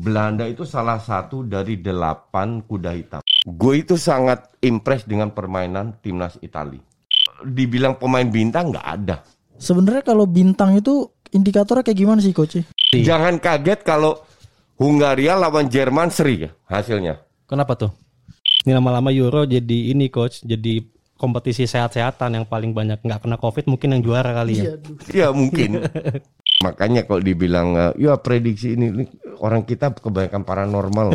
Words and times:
Belanda 0.00 0.48
itu 0.48 0.64
salah 0.64 0.96
satu 0.96 1.44
dari 1.44 1.76
delapan 1.76 2.64
kuda 2.64 2.96
hitam. 2.96 3.20
Gue 3.44 3.84
itu 3.84 4.00
sangat 4.00 4.48
impress 4.64 5.04
dengan 5.04 5.28
permainan 5.28 6.00
timnas 6.00 6.40
Italia. 6.40 6.80
Dibilang 7.44 8.00
pemain 8.00 8.24
bintang 8.24 8.72
nggak 8.72 8.86
ada. 8.88 9.20
Sebenarnya 9.60 10.00
kalau 10.00 10.24
bintang 10.24 10.72
itu 10.80 11.04
indikatornya 11.36 11.84
kayak 11.84 12.00
gimana 12.00 12.20
sih 12.24 12.32
coach? 12.32 12.64
Jangan 12.96 13.36
kaget 13.36 13.84
kalau 13.84 14.16
Hungaria 14.80 15.36
lawan 15.36 15.68
Jerman 15.68 16.08
seri 16.08 16.48
ya 16.48 16.50
hasilnya. 16.64 17.20
Kenapa 17.44 17.76
tuh? 17.76 17.92
Ini 18.64 18.72
lama-lama 18.72 19.12
Euro 19.12 19.44
jadi 19.44 19.92
ini 19.92 20.08
coach, 20.08 20.40
jadi 20.40 20.80
kompetisi 21.20 21.68
sehat-sehatan 21.68 22.40
yang 22.40 22.46
paling 22.48 22.72
banyak 22.72 23.04
nggak 23.04 23.20
kena 23.20 23.36
covid 23.36 23.68
mungkin 23.68 23.92
yang 23.92 24.00
juara 24.00 24.32
kali 24.32 24.64
ya. 24.64 24.80
Ya 25.12 25.28
mungkin. 25.28 25.84
Makanya 26.60 27.08
kalau 27.08 27.24
dibilang 27.24 27.72
eh, 27.72 28.04
ya 28.04 28.20
prediksi 28.20 28.76
ini, 28.76 28.92
ini 28.92 29.04
orang 29.40 29.64
kita 29.64 29.96
kebanyakan 29.96 30.44
paranormal. 30.44 31.08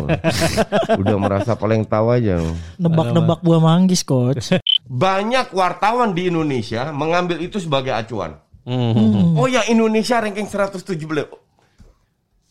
Udah 1.00 1.16
merasa 1.22 1.54
paling 1.54 1.86
tahu 1.86 2.18
aja. 2.18 2.42
Nebak-nebak 2.82 3.46
buah 3.46 3.62
manggis 3.62 4.02
coach. 4.02 4.58
Banyak 5.06 5.54
wartawan 5.54 6.18
di 6.18 6.26
Indonesia 6.26 6.90
mengambil 6.90 7.38
itu 7.38 7.62
sebagai 7.62 7.94
acuan. 7.94 8.42
Hmm. 8.66 9.38
Oh 9.38 9.46
ya 9.46 9.62
Indonesia 9.70 10.18
ranking 10.18 10.50
117. 10.50 10.82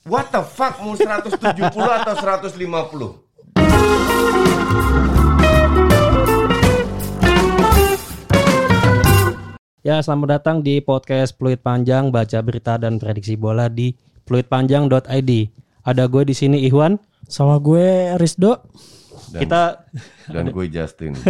What 0.08 0.32
the 0.32 0.48
fuck 0.48 0.80
mau 0.80 0.96
170 0.96 1.36
atau 1.76 2.16
150? 2.16 4.55
Ya, 9.86 10.02
selamat 10.02 10.42
datang 10.42 10.58
di 10.66 10.82
podcast 10.82 11.38
Fluid 11.38 11.62
Panjang, 11.62 12.10
baca 12.10 12.42
berita 12.42 12.74
dan 12.82 12.98
prediksi 12.98 13.38
bola 13.38 13.70
di 13.70 13.94
fluidpanjang.id. 14.26 15.32
Ada 15.86 16.10
gue 16.10 16.26
di 16.26 16.34
sini 16.34 16.66
Ikhwan. 16.66 16.98
Sama 17.30 17.62
gue 17.62 18.18
Rizdo. 18.18 18.66
Dan, 19.30 19.46
Kita 19.46 19.86
dan 20.34 20.50
gue 20.50 20.66
Justin. 20.74 21.14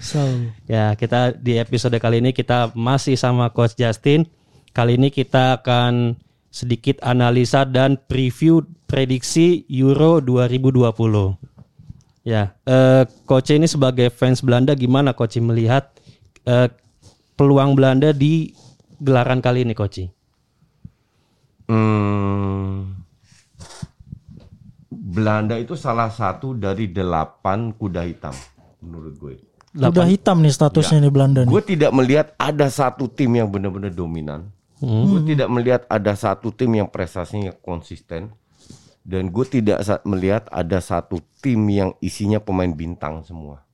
So, 0.00 0.24
ya, 0.64 0.96
kita 0.96 1.36
di 1.36 1.60
episode 1.60 2.00
kali 2.00 2.24
ini 2.24 2.32
kita 2.32 2.72
masih 2.72 3.20
sama 3.20 3.52
coach 3.52 3.76
Justin. 3.76 4.24
Kali 4.72 4.96
ini 4.96 5.12
kita 5.12 5.60
akan 5.60 6.16
sedikit 6.48 7.04
analisa 7.04 7.68
dan 7.68 8.00
preview 8.00 8.64
prediksi 8.88 9.68
Euro 9.68 10.24
2020. 10.24 10.88
Ya, 12.24 12.56
eh, 12.64 13.04
coach 13.28 13.52
ini 13.52 13.68
sebagai 13.68 14.08
fans 14.08 14.40
Belanda 14.40 14.72
gimana 14.72 15.12
coach 15.12 15.36
melihat 15.36 15.92
eh, 16.48 16.72
peluang 17.40 17.72
Belanda 17.72 18.12
di 18.12 18.52
gelaran 19.00 19.40
kali 19.40 19.64
ini 19.64 19.72
coach? 19.72 20.04
Hmm, 21.64 23.00
Belanda 24.92 25.56
itu 25.56 25.72
salah 25.72 26.12
satu 26.12 26.52
dari 26.52 26.92
delapan 26.92 27.72
kuda 27.72 28.04
hitam 28.04 28.36
menurut 28.84 29.16
gue. 29.16 29.34
udah 29.72 30.04
hitam 30.04 30.44
nih 30.44 30.52
statusnya 30.52 31.00
nih 31.00 31.12
Belanda 31.14 31.40
nih. 31.46 31.48
Gue 31.48 31.62
tidak 31.64 31.90
melihat 31.96 32.36
ada 32.36 32.68
satu 32.68 33.08
tim 33.08 33.32
yang 33.32 33.48
benar-benar 33.48 33.88
dominan. 33.88 34.52
Gue 34.82 35.24
tidak 35.24 35.48
melihat 35.48 35.82
ada 35.88 36.12
satu 36.12 36.52
tim 36.52 36.76
yang 36.76 36.92
prestasinya 36.92 37.56
konsisten. 37.64 38.28
Dan 39.00 39.32
gue 39.32 39.46
tidak 39.48 39.80
melihat 40.04 40.44
ada 40.52 40.76
satu 40.84 41.24
tim 41.40 41.64
yang 41.72 41.96
isinya 42.04 42.36
pemain 42.36 42.68
bintang 42.68 43.24
semua. 43.24 43.64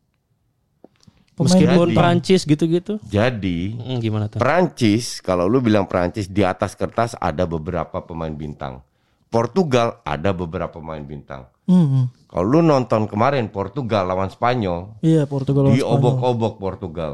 Pemain 1.36 1.52
Meskipun 1.52 1.86
Jadi- 1.86 1.94
Prancis 1.94 2.40
gitu-gitu. 2.42 2.92
Jadi 3.06 3.76
Hmm, 3.76 4.00
gimana 4.00 4.24
tuh? 4.26 4.40
Perancis, 4.40 5.20
kalau 5.20 5.44
lu 5.44 5.60
bilang 5.60 5.84
Perancis 5.84 6.26
di 6.26 6.40
atas 6.40 6.72
kertas 6.72 7.12
ada 7.14 7.44
beberapa 7.44 8.00
pemain 8.00 8.32
bintang. 8.32 8.80
Portugal 9.28 10.00
ada 10.00 10.32
beberapa 10.32 10.72
pemain 10.72 11.02
bintang. 11.02 11.44
Hmm. 11.66 12.08
Kalau 12.24 12.46
lu 12.46 12.60
nonton 12.60 13.04
kemarin 13.04 13.46
Portugal 13.46 14.06
lawan 14.06 14.26
Spanyol, 14.26 14.96
Iya 14.98 15.26
Portugal 15.26 15.68
lawan 15.68 15.74
Spanyol. 15.74 15.92
diobok-obok 15.92 16.54
Portugal. 16.56 17.12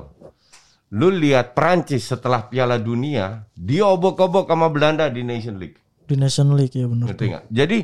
Lu 0.92 1.08
lihat 1.08 1.50
Prancis 1.52 2.04
setelah 2.04 2.46
Piala 2.46 2.76
Dunia, 2.76 3.42
diobok-obok 3.52 4.46
sama 4.46 4.68
Belanda 4.68 5.08
di 5.08 5.22
Nation 5.22 5.56
League. 5.56 5.82
di 6.02 6.14
Nation 6.14 6.52
League 6.52 6.70
ya 6.72 6.84
benar. 6.84 7.08
Ngerti? 7.08 7.26
Jadi 7.48 7.78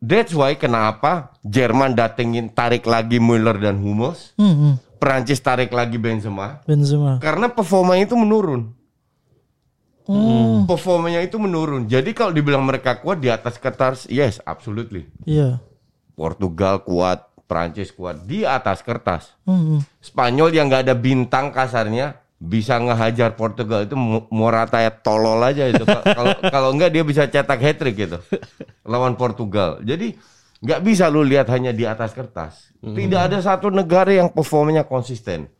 that's 0.00 0.32
why 0.32 0.54
kenapa 0.54 1.30
Jerman 1.42 1.92
datengin 1.92 2.48
tarik 2.48 2.82
lagi 2.84 3.18
Müller 3.18 3.54
dan 3.54 3.76
Hummels, 3.76 4.32
Hmm, 4.34 4.56
hmm. 4.56 4.74
Prancis 5.02 5.38
tarik 5.38 5.68
lagi 5.68 5.98
Benzema, 5.98 6.62
Benzema. 6.62 7.18
karena 7.18 7.50
performanya 7.50 8.06
itu 8.06 8.14
menurun. 8.14 8.70
Hmm, 10.02 10.62
Performanya 10.64 11.18
itu 11.20 11.38
menurun. 11.38 11.86
Jadi 11.86 12.10
kalau 12.10 12.30
dibilang 12.30 12.62
mereka 12.62 12.98
kuat 12.98 13.18
di 13.18 13.26
atas 13.26 13.54
kertas, 13.56 14.06
yes, 14.06 14.38
absolutely. 14.40 15.06
iya. 15.24 15.58
Portugal 16.12 16.82
kuat, 16.82 17.22
Prancis 17.44 17.90
kuat 17.90 18.22
di 18.22 18.42
atas 18.42 18.78
kertas. 18.80 19.34
Hmm. 19.42 19.78
Spanyol 19.98 20.50
yang 20.52 20.66
nggak 20.66 20.84
ada 20.84 20.94
bintang 20.94 21.50
kasarnya 21.50 22.14
bisa 22.36 22.74
ngehajar 22.76 23.32
Portugal 23.32 23.82
itu 23.82 23.94
Mo- 23.94 24.26
Morata 24.28 24.78
ya 24.78 24.90
tolol 24.90 25.38
aja 25.40 25.66
itu. 25.66 25.82
Ka- 25.82 26.02
Kalau 26.04 26.34
kalau 26.44 26.68
enggak 26.70 26.90
dia 26.90 27.02
bisa 27.02 27.22
cetak 27.24 27.58
hat 27.58 27.76
trick 27.76 27.94
gitu 27.96 28.18
lawan 28.84 29.14
Portugal. 29.14 29.78
Jadi 29.80 30.18
nggak 30.62 30.80
bisa 30.80 31.10
lu 31.10 31.26
lihat 31.26 31.50
hanya 31.50 31.74
di 31.74 31.82
atas 31.82 32.14
kertas. 32.14 32.70
Tidak 32.78 33.18
ada 33.18 33.38
satu 33.42 33.68
negara 33.68 34.14
yang 34.14 34.30
performanya 34.30 34.86
konsisten. 34.86 35.50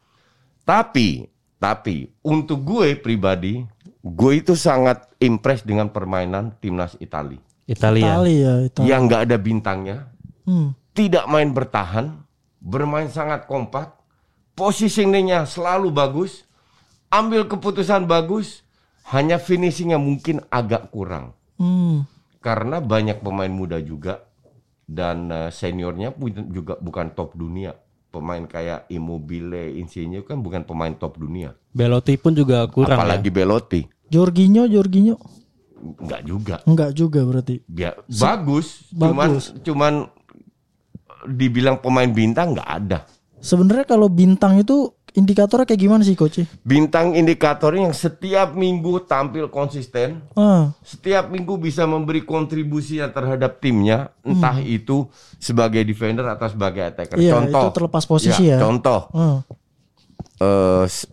Tapi 0.62 1.26
tapi 1.58 2.10
untuk 2.22 2.62
gue 2.62 2.98
pribadi, 2.98 3.62
gue 4.02 4.32
itu 4.34 4.58
sangat 4.58 5.06
impress 5.22 5.62
dengan 5.62 5.86
permainan 5.90 6.54
timnas 6.58 6.98
Italia 6.98 7.38
Italia. 7.66 8.18
Itali 8.18 8.34
ya 8.42 8.54
Itali. 8.66 8.86
yang 8.90 9.06
nggak 9.06 9.22
ada 9.30 9.36
bintangnya, 9.38 9.98
Hmm. 10.42 10.74
tidak 10.90 11.30
main 11.30 11.54
bertahan, 11.54 12.18
bermain 12.58 13.06
sangat 13.06 13.46
kompak, 13.46 13.94
positioningnya 14.58 15.46
selalu 15.46 15.94
bagus, 15.94 16.42
ambil 17.14 17.46
keputusan 17.46 18.10
bagus, 18.10 18.66
hanya 19.14 19.38
finishingnya 19.38 20.02
mungkin 20.02 20.42
agak 20.50 20.90
kurang 20.90 21.38
Hmm. 21.62 22.02
karena 22.42 22.82
banyak 22.82 23.22
pemain 23.22 23.50
muda 23.54 23.78
juga 23.78 24.26
dan 24.92 25.32
eh, 25.32 25.48
seniornya 25.48 26.12
pun 26.12 26.30
juga 26.52 26.76
bukan 26.76 27.16
top 27.16 27.34
dunia. 27.34 27.72
Pemain 28.12 28.44
kayak 28.44 28.92
Immobile, 28.92 29.72
Insigne 29.80 30.20
kan 30.20 30.44
bukan 30.44 30.68
pemain 30.68 30.92
top 30.92 31.16
dunia. 31.16 31.56
Belotti 31.72 32.20
pun 32.20 32.36
juga 32.36 32.68
kurang 32.68 33.00
Apalagi 33.00 33.32
Belotti, 33.32 33.88
Jorginho, 34.12 34.68
Jorginho. 34.68 35.16
nggak 35.82 36.22
juga. 36.28 36.56
Enggak 36.68 36.92
juga 36.92 37.24
berarti. 37.24 37.64
Ya, 37.72 37.96
bagus, 38.20 38.86
cuman 38.92 39.40
bagus. 39.40 39.56
cuman 39.64 40.12
dibilang 41.24 41.80
pemain 41.80 42.06
bintang 42.12 42.52
nggak 42.52 42.68
ada. 42.68 43.08
Sebenarnya 43.42 43.88
kalau 43.88 44.06
bintang 44.06 44.60
itu 44.60 44.92
indikatornya 45.12 45.64
kayak 45.64 45.78
gimana 45.78 46.02
sih 46.02 46.12
coach? 46.12 46.40
Bintang 46.62 47.12
indikatornya 47.12 47.86
yang 47.86 47.92
setiap 47.92 48.52
minggu 48.52 49.04
tampil 49.04 49.46
konsisten, 49.46 50.24
Ah, 50.32 50.72
setiap 50.80 51.28
minggu 51.28 51.56
bisa 51.56 51.84
memberi 51.84 52.20
kontribusi 52.20 52.96
terhadap 52.98 53.58
timnya, 53.58 54.10
entah 54.20 54.56
itu 54.58 55.06
sebagai 55.36 55.80
defender 55.82 56.24
atau 56.26 56.46
sebagai 56.46 56.82
attacker. 56.82 57.14
Hmm. 57.14 57.22
Iya, 57.22 57.32
contoh, 57.34 57.62
itu 57.62 57.74
terlepas 57.74 58.04
posisi 58.04 58.42
ya. 58.46 58.58
Contoh, 58.58 59.00
ah. 59.12 59.38
eh, 60.38 60.84
S- 60.86 61.08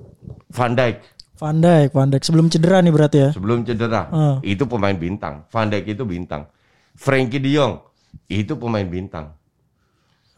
Van 0.50 0.74
Dijk 0.74 0.98
Van 1.36 1.56
Dijk, 1.56 1.90
Van 1.94 2.10
Dijk 2.10 2.20
sebelum 2.22 2.48
cedera 2.48 2.80
nih 2.80 2.92
berarti 2.92 3.18
ya. 3.18 3.30
sebelum 3.32 3.64
cedera, 3.64 4.08
Ah. 4.10 4.38
itu 4.42 4.64
pemain 4.64 4.92
bintang. 4.92 5.48
Van 5.48 5.68
Dijk 5.68 5.86
itu 5.90 6.04
bintang. 6.04 6.52
Frankie 6.94 7.40
De 7.40 7.48
Jong 7.50 7.80
itu 8.28 8.56
pemain 8.56 8.84
bintang. 8.84 9.32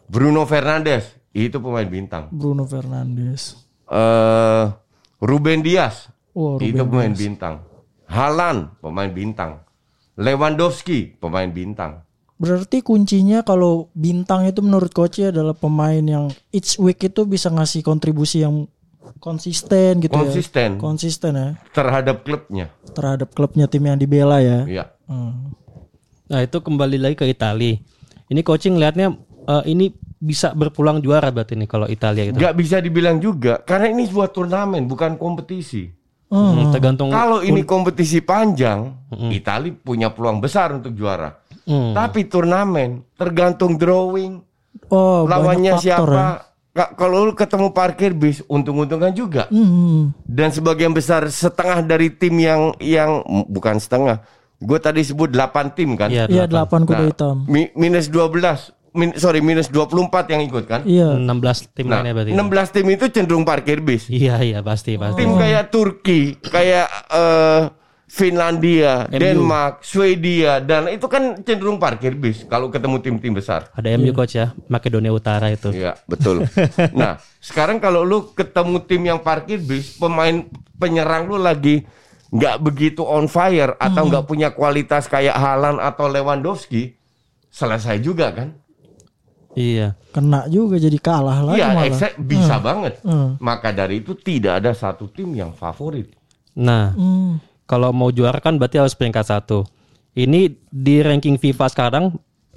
Bruno 0.06 0.44
Fernandes 0.44 1.21
itu 1.34 1.58
pemain 1.58 1.86
bintang. 1.86 2.28
Bruno 2.30 2.64
Fernandes. 2.64 3.56
eh 3.88 4.66
Ruben 5.20 5.60
Dias 5.62 6.08
Oh, 6.32 6.56
Ruben 6.56 6.72
itu 6.72 6.84
pemain 6.84 7.12
Dias. 7.12 7.20
bintang. 7.20 7.56
Halan 8.08 8.72
pemain 8.80 9.08
bintang. 9.08 9.52
Lewandowski 10.16 11.16
pemain 11.18 11.48
bintang. 11.48 12.04
Berarti 12.36 12.82
kuncinya 12.82 13.42
kalau 13.42 13.92
bintang 13.94 14.44
itu 14.44 14.60
menurut 14.60 14.90
coach 14.92 15.22
adalah 15.22 15.54
pemain 15.54 16.02
yang 16.02 16.26
each 16.50 16.76
week 16.78 17.00
itu 17.02 17.24
bisa 17.24 17.48
ngasih 17.48 17.80
kontribusi 17.82 18.42
yang 18.42 18.66
konsisten 19.20 20.02
gitu 20.02 20.12
Konsisten. 20.12 20.76
ya. 20.76 20.80
Konsisten 20.80 21.32
ya 21.36 21.48
terhadap 21.72 22.26
klubnya. 22.26 22.72
terhadap 22.92 23.30
klubnya 23.32 23.70
tim 23.70 23.86
yang 23.86 23.96
dibela 23.96 24.42
ya. 24.42 24.66
Iya. 24.66 24.84
Hmm. 25.06 25.54
Nah 26.28 26.40
itu 26.42 26.58
kembali 26.58 26.98
lagi 26.98 27.16
ke 27.16 27.26
Italia. 27.28 27.78
Ini 28.28 28.42
coaching 28.42 28.76
lihatnya 28.76 29.14
eh, 29.46 29.64
ini 29.68 29.92
bisa 30.22 30.54
berpulang 30.54 31.02
juara 31.02 31.28
berarti 31.28 31.58
nih 31.58 31.66
kalau 31.66 31.90
Italia 31.90 32.30
itu. 32.30 32.38
Nggak 32.38 32.56
bisa 32.56 32.78
dibilang 32.78 33.18
juga 33.18 33.58
karena 33.60 33.90
ini 33.90 34.06
sebuah 34.06 34.30
turnamen 34.30 34.86
bukan 34.86 35.18
kompetisi. 35.18 35.90
Hmm, 36.30 36.72
tergantung. 36.72 37.10
Kalau 37.10 37.42
ini 37.42 37.60
kompetisi 37.62 38.22
panjang, 38.22 38.94
Italia 39.28 39.76
punya 39.76 40.08
peluang 40.08 40.40
besar 40.40 40.72
untuk 40.72 40.94
juara. 40.94 41.36
Hmm. 41.64 41.92
Tapi 41.92 42.24
turnamen 42.24 43.04
tergantung 43.14 43.76
drawing, 43.76 44.40
Oh, 44.88 45.26
lawannya 45.26 45.76
siapa. 45.76 46.08
ya. 46.08 46.30
Ka- 46.72 46.96
Kalau 46.96 47.26
lu 47.26 47.34
ketemu 47.34 47.68
parkir 47.72 48.14
bis, 48.14 48.40
untung-untungan 48.46 49.12
juga. 49.12 49.52
Hmm. 49.52 50.16
Dan 50.24 50.48
sebagian 50.50 50.92
besar 50.92 51.28
setengah 51.28 51.82
dari 51.82 52.08
tim 52.10 52.32
yang 52.38 52.72
yang 52.78 53.20
bukan 53.46 53.76
setengah, 53.76 54.24
Gue 54.58 54.78
tadi 54.78 55.02
sebut 55.02 55.26
8 55.28 55.74
tim 55.74 55.98
kan. 55.98 56.06
Iya, 56.08 56.30
Iya 56.30 56.46
delapan. 56.46 56.86
8 56.86 56.88
kuda 56.88 56.96
Nah, 56.96 57.10
hitam. 57.10 57.36
mi- 57.44 57.74
minus 57.74 58.06
12, 58.06 58.70
min- 58.92 59.16
sorry 59.16 59.40
minus 59.40 59.68
24 59.68 60.32
yang 60.32 60.42
ikut 60.44 60.64
kan. 60.68 60.82
Iya. 60.84 61.16
16 61.16 61.72
tim 61.72 61.86
Nah, 61.88 62.04
lainnya 62.04 62.14
berarti. 62.14 62.32
16 62.36 62.76
tim 62.76 62.86
itu 62.90 63.06
cenderung 63.10 63.44
parkir 63.44 63.80
bis. 63.80 64.08
Iya, 64.08 64.40
iya 64.42 64.60
pasti 64.62 64.96
pasti. 64.96 65.20
Tim 65.24 65.36
kayak 65.36 65.64
Turki, 65.72 66.36
kayak 66.40 66.88
eh, 67.10 67.64
Finlandia, 68.12 69.08
Denmark, 69.08 69.88
Swedia 69.88 70.60
dan 70.60 70.92
itu 70.92 71.08
kan 71.08 71.40
cenderung 71.48 71.80
parkir 71.80 72.12
bis 72.12 72.44
kalau 72.44 72.68
ketemu 72.68 73.00
tim-tim 73.00 73.32
besar. 73.32 73.72
Ada 73.72 73.96
MU 73.96 74.12
coach 74.12 74.36
ya, 74.36 74.52
Makedonia 74.68 75.16
Utara 75.16 75.48
itu. 75.48 75.72
Iya, 75.72 75.96
betul. 76.12 76.44
nah, 76.92 77.24
sekarang 77.40 77.80
kalau 77.80 78.04
lu 78.04 78.36
ketemu 78.36 78.84
tim 78.84 79.02
yang 79.08 79.24
parkir 79.24 79.64
bis, 79.64 79.96
pemain 79.96 80.44
penyerang 80.76 81.32
lu 81.32 81.40
lagi 81.40 81.88
nggak 82.36 82.60
begitu 82.60 83.00
on 83.00 83.32
fire 83.32 83.80
atau 83.80 84.04
nggak 84.04 84.28
punya 84.28 84.52
kualitas 84.52 85.08
kayak 85.08 85.40
Halan 85.40 85.80
atau 85.80 86.12
Lewandowski, 86.12 86.92
selesai 87.48 87.96
juga 88.04 88.36
kan? 88.36 88.60
Iya. 89.54 89.94
Kena 90.10 90.48
juga 90.48 90.76
jadi 90.76 90.96
kalah 90.96 91.40
lagi 91.44 91.60
Iya, 91.60 91.68
malah. 91.70 92.12
bisa 92.18 92.56
banget. 92.58 92.94
Hmm. 93.02 93.36
Maka 93.38 93.70
dari 93.70 94.00
itu 94.00 94.14
tidak 94.14 94.60
ada 94.60 94.72
satu 94.72 95.06
tim 95.06 95.32
yang 95.32 95.52
favorit. 95.52 96.12
Nah, 96.54 96.92
Hmm. 96.92 97.40
kalau 97.66 97.92
mau 97.92 98.10
juara 98.10 98.38
kan 98.38 98.56
berarti 98.56 98.78
harus 98.78 98.92
peringkat 98.92 99.24
satu. 99.24 99.64
Ini 100.12 100.42
di 100.66 100.96
ranking 101.00 101.36
FIFA 101.36 101.68
sekarang 101.68 102.06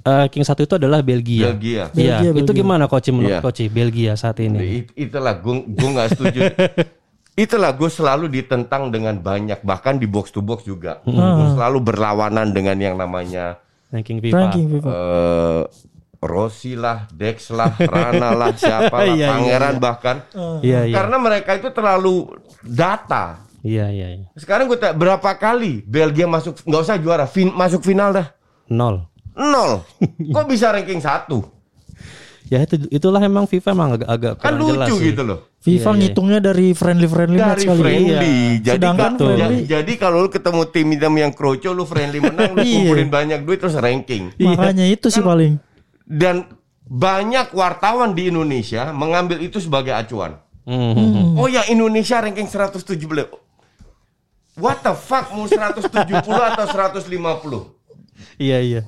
eh, 0.01 0.21
ranking 0.21 0.43
satu 0.43 0.61
itu 0.61 0.75
adalah 0.75 1.01
Belgia. 1.01 1.49
Belgia. 1.49 1.89
Iya, 1.89 2.21
Belgia, 2.21 2.31
itu 2.31 2.37
Belgia. 2.45 2.59
gimana 2.61 2.83
coach 2.85 3.09
menurut 3.09 3.25
Iya. 3.27 3.41
coach 3.41 3.65
Belgia 3.67 4.13
saat 4.13 4.37
ini? 4.37 4.85
It- 4.85 4.93
itulah 5.09 5.33
gue 5.33 5.55
gue 5.65 5.89
nggak 5.89 6.09
setuju. 6.11 6.39
itulah 7.35 7.71
gue 7.71 7.89
selalu 7.89 8.29
ditentang 8.29 8.87
dengan 8.87 9.17
banyak 9.17 9.59
bahkan 9.61 9.95
di 9.95 10.05
box 10.05 10.29
to 10.29 10.39
box 10.39 10.61
juga. 10.63 11.01
Gue 11.01 11.17
selalu 11.51 11.81
berlawanan 11.81 12.47
dengan 12.49 12.77
yang 12.77 12.95
namanya 12.95 13.57
Ranking 13.87 14.19
FIFA. 14.19 14.37
Ranking 14.37 14.65
FIFA. 14.69 14.89
eh 14.91 15.61
Rossi 16.25 16.73
lah, 16.73 17.07
Dex 17.09 17.49
lah, 17.49 17.71
Rana 17.75 18.29
lah, 18.31 18.51
siapa 18.51 18.91
lah, 18.91 19.05
Iya, 19.07 19.15
iya, 19.15 19.27
Pangeran 19.29 19.75
bahkan. 19.77 20.17
Iya, 20.59 20.79
iya. 20.83 20.93
Karena 20.93 21.17
mereka 21.17 21.51
itu 21.53 21.69
terlalu 21.69 22.29
data. 22.61 23.45
Iya, 23.61 23.89
iya, 23.89 24.07
iya. 24.15 24.25
Sekarang 24.33 24.65
gue 24.65 24.75
tanya 24.75 24.93
berapa 24.93 25.29
kali 25.33 25.81
Belgia 25.81 26.25
masuk 26.25 26.61
nggak 26.61 26.81
usah 26.83 26.97
juara, 26.97 27.25
fin- 27.25 27.49
masuk 27.51 27.81
final 27.81 28.11
dah 28.11 28.27
Nol. 28.67 29.05
nol. 29.31 29.81
Kok 30.23 30.45
bisa 30.45 30.69
ranking 30.69 30.97
satu? 30.97 31.41
Ya 32.45 32.61
itu 32.61 32.77
itulah 32.87 33.17
emang 33.19 33.43
FIFA 33.43 33.69
emang 33.71 33.89
agak 33.91 34.05
agak 34.07 34.33
Kan 34.37 34.53
kurang 34.53 34.69
jelas 34.69 34.85
lucu 34.85 34.95
sih. 34.95 35.05
gitu 35.09 35.23
loh. 35.23 35.39
FIFA 35.59 35.73
Iya, 35.81 35.89
iya. 35.89 35.99
ngitungnya 35.99 36.39
dari 36.39 36.67
friendly 36.71 37.07
friendly 37.07 37.39
match 37.39 37.57
dari 37.57 37.65
kali. 37.67 37.81
friendly. 37.81 38.05
Iya. 38.05 38.61
Jadi 38.61 38.77
Sedangkan 38.77 39.01
kalau- 39.11 39.17
friendly- 39.25 39.41
jadi, 39.41 39.57
jadi 39.65 39.93
kalau 39.97 40.17
lu 40.21 40.29
ketemu 40.29 40.61
tim 40.67 40.87
tim 40.93 41.15
yang 41.17 41.31
kroco 41.31 41.69
lu 41.71 41.83
friendly 41.83 42.19
menang 42.21 42.53
lu 42.53 42.61
Iya. 42.61 42.73
kumpulin 42.79 43.09
banyak 43.09 43.39
duit 43.41 43.57
terus 43.57 43.73
ranking. 43.75 44.29
Makanya 44.37 44.85
itu 44.85 45.09
sih 45.09 45.19
paling. 45.19 45.57
Dan 46.05 46.45
banyak 46.81 47.49
wartawan 47.51 48.13
di 48.13 48.29
Indonesia 48.29 48.89
mengambil 48.91 49.41
itu 49.41 49.57
sebagai 49.57 49.89
acuan. 49.89 50.37
Hmm. 50.63 51.33
Oh 51.35 51.45
ya 51.45 51.65
Indonesia 51.65 52.17
ranking 52.17 52.45
170. 52.45 53.25
What 54.55 54.79
the 54.79 54.93
fuck 54.93 55.29
mau 55.29 55.45
170 55.45 55.83
atau 56.23 56.65
150? 56.65 57.03
Iya, 58.37 58.57
iya. 58.59 58.81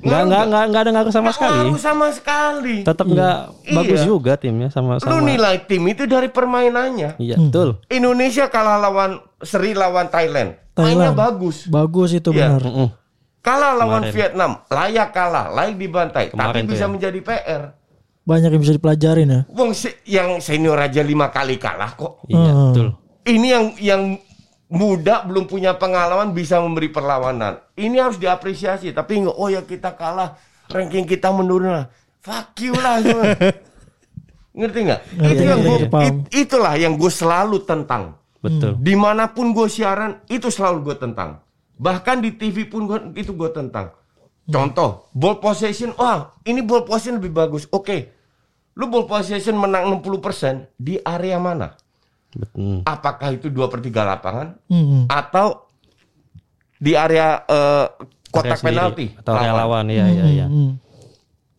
Enggak 0.00 0.16
enggak 0.24 0.24
nggak? 0.24 0.42
enggak 0.48 0.62
enggak 0.64 0.80
ada 0.80 0.90
ngaruh 0.90 1.12
sama 1.12 1.22
Nggak 1.22 1.36
sekali. 1.36 1.52
ngaruh 1.60 1.78
sama 1.78 2.06
sekali. 2.08 2.76
Tetap 2.80 3.04
enggak 3.04 3.36
Iya. 3.60 3.74
bagus 3.76 4.00
juga 4.02 4.32
timnya 4.34 4.68
sama 4.72 4.96
Lu 4.96 5.04
sama. 5.04 5.20
nilai 5.20 5.60
tim 5.60 5.82
itu 5.84 6.08
dari 6.08 6.32
permainannya. 6.32 7.20
Iya, 7.20 7.36
betul. 7.36 7.84
Indonesia 7.86 8.48
kalah 8.48 8.80
lawan 8.80 9.20
Seri 9.38 9.76
lawan 9.76 10.08
Thailand. 10.08 10.56
Mainnya 10.72 11.12
Thailand. 11.12 11.16
bagus. 11.18 11.68
Bagus 11.68 12.10
itu 12.12 12.32
Iya. 12.32 12.48
benar. 12.48 12.62
Mm-mm. 12.64 12.88
Kalah 13.40 13.72
lawan 13.72 14.04
Kemarin. 14.04 14.12
Vietnam, 14.12 14.50
layak 14.66 15.08
kalah, 15.10 15.46
layak 15.48 15.74
dibantai, 15.74 16.24
Kemarin 16.28 16.60
tapi 16.60 16.68
bisa 16.68 16.84
ya. 16.84 16.92
menjadi 16.92 17.18
PR. 17.20 17.62
Banyak 18.20 18.50
yang 18.50 18.60
bisa 18.60 18.74
dipelajarin 18.74 19.28
ya. 19.28 19.40
Wong 19.48 19.72
se- 19.72 19.96
yang 20.04 20.38
senior 20.38 20.76
aja 20.76 21.00
lima 21.00 21.28
kali 21.28 21.56
kalah 21.56 21.92
kok. 21.92 22.20
Iya, 22.26 22.36
Hmm. 22.38 22.60
betul. 22.68 22.88
Ini 23.22 23.46
yang 23.48 23.66
yang 23.76 24.02
muda 24.68 25.24
belum 25.24 25.44
punya 25.44 25.74
pengalaman 25.74 26.30
bisa 26.30 26.60
memberi 26.60 26.88
perlawanan. 26.88 27.58
Ini 27.74 27.96
harus 27.98 28.16
diapresiasi. 28.16 28.92
Tapi 28.92 29.24
nggak, 29.24 29.34
oh 29.34 29.48
ya 29.48 29.62
kita 29.62 29.92
kalah, 29.92 30.36
ranking 30.68 31.04
kita 31.04 31.32
menurun 31.32 31.72
lah. 31.74 31.86
Fuck 32.20 32.60
you 32.60 32.76
lah. 32.76 33.00
Ngerti 34.52 34.78
nggak? 34.82 35.00
Ngerti, 35.16 35.32
Itu 35.32 35.42
yang 35.42 35.60
ngerti, 35.60 35.70
gua- 35.80 35.90
paham. 35.90 36.04
it- 36.04 36.28
itulah 36.36 36.74
yang 36.76 36.94
gue 36.94 37.08
selalu 37.08 37.56
tentang. 37.62 38.02
Betul. 38.38 38.76
Di 38.76 38.94
mana 38.94 39.28
pun 39.28 39.50
gue 39.50 39.66
siaran 39.66 40.20
itu 40.26 40.48
selalu 40.48 40.92
gue 40.92 40.96
tentang. 40.98 41.40
Bahkan 41.80 42.20
di 42.20 42.36
TV 42.36 42.68
pun 42.68 42.84
gua, 42.84 43.00
itu 43.16 43.32
gue 43.32 43.50
tentang. 43.56 43.96
Contoh, 44.50 45.08
ball 45.16 45.40
possession, 45.40 45.96
wah 45.96 46.36
ini 46.44 46.60
ball 46.60 46.84
possession 46.84 47.16
lebih 47.16 47.32
bagus. 47.32 47.64
Oke, 47.72 48.12
lu 48.76 48.92
ball 48.92 49.08
possession 49.08 49.56
menang 49.56 49.88
60% 49.88 50.76
di 50.76 51.00
area 51.00 51.40
mana? 51.40 51.72
Betul. 52.36 52.84
Apakah 52.84 53.32
itu 53.32 53.48
2 53.48 53.72
per 53.72 53.80
3 53.80 54.10
lapangan? 54.12 54.48
Hmm. 54.68 55.08
Atau 55.08 55.70
di 56.76 56.92
area 56.92 57.40
eh, 57.48 57.86
kotak 58.28 58.60
Area 58.60 58.66
penalti? 58.66 59.06
atau 59.16 59.32
area 59.36 59.52
lawan 59.52 59.86
iya 59.90 60.06
iya 60.08 60.24
iya. 60.28 60.46
Hmm. 60.46 60.78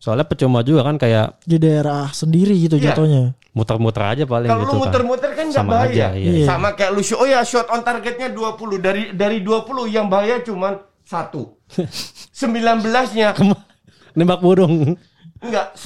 Soalnya 0.02 0.26
percuma 0.26 0.60
juga 0.60 0.82
kan 0.82 0.98
kayak 0.98 1.38
Di 1.40 1.56
daerah 1.56 2.10
sendiri 2.10 2.58
gitu 2.58 2.74
Iya. 2.74 2.90
jatuhnya. 2.90 3.38
muter-muter 3.52 4.00
aja 4.02 4.24
paling 4.24 4.48
Kalau 4.48 4.62
gitu 4.64 4.72
kan. 4.72 4.80
muter-muter 4.82 5.30
kan 5.30 5.44
nggak 5.46 5.60
Sama 5.60 5.72
bahaya. 5.76 5.92
aja, 5.92 6.06
iya. 6.16 6.32
Iya. 6.34 6.46
Sama 6.48 6.68
kayak 6.72 6.90
lu 6.90 7.02
oh 7.14 7.28
ya 7.28 7.40
shot 7.42 7.68
on 7.68 7.80
targetnya 7.80 8.28
20 8.28 8.80
dari 8.80 9.02
dari 9.12 9.38
20 9.38 9.86
yang 9.86 10.08
bahaya 10.08 10.40
cuman 10.40 10.74
satu. 11.04 11.54
19-nya 12.32 13.36
Nembak 14.12 14.40
burung. 14.40 14.96
enggak 15.38 15.76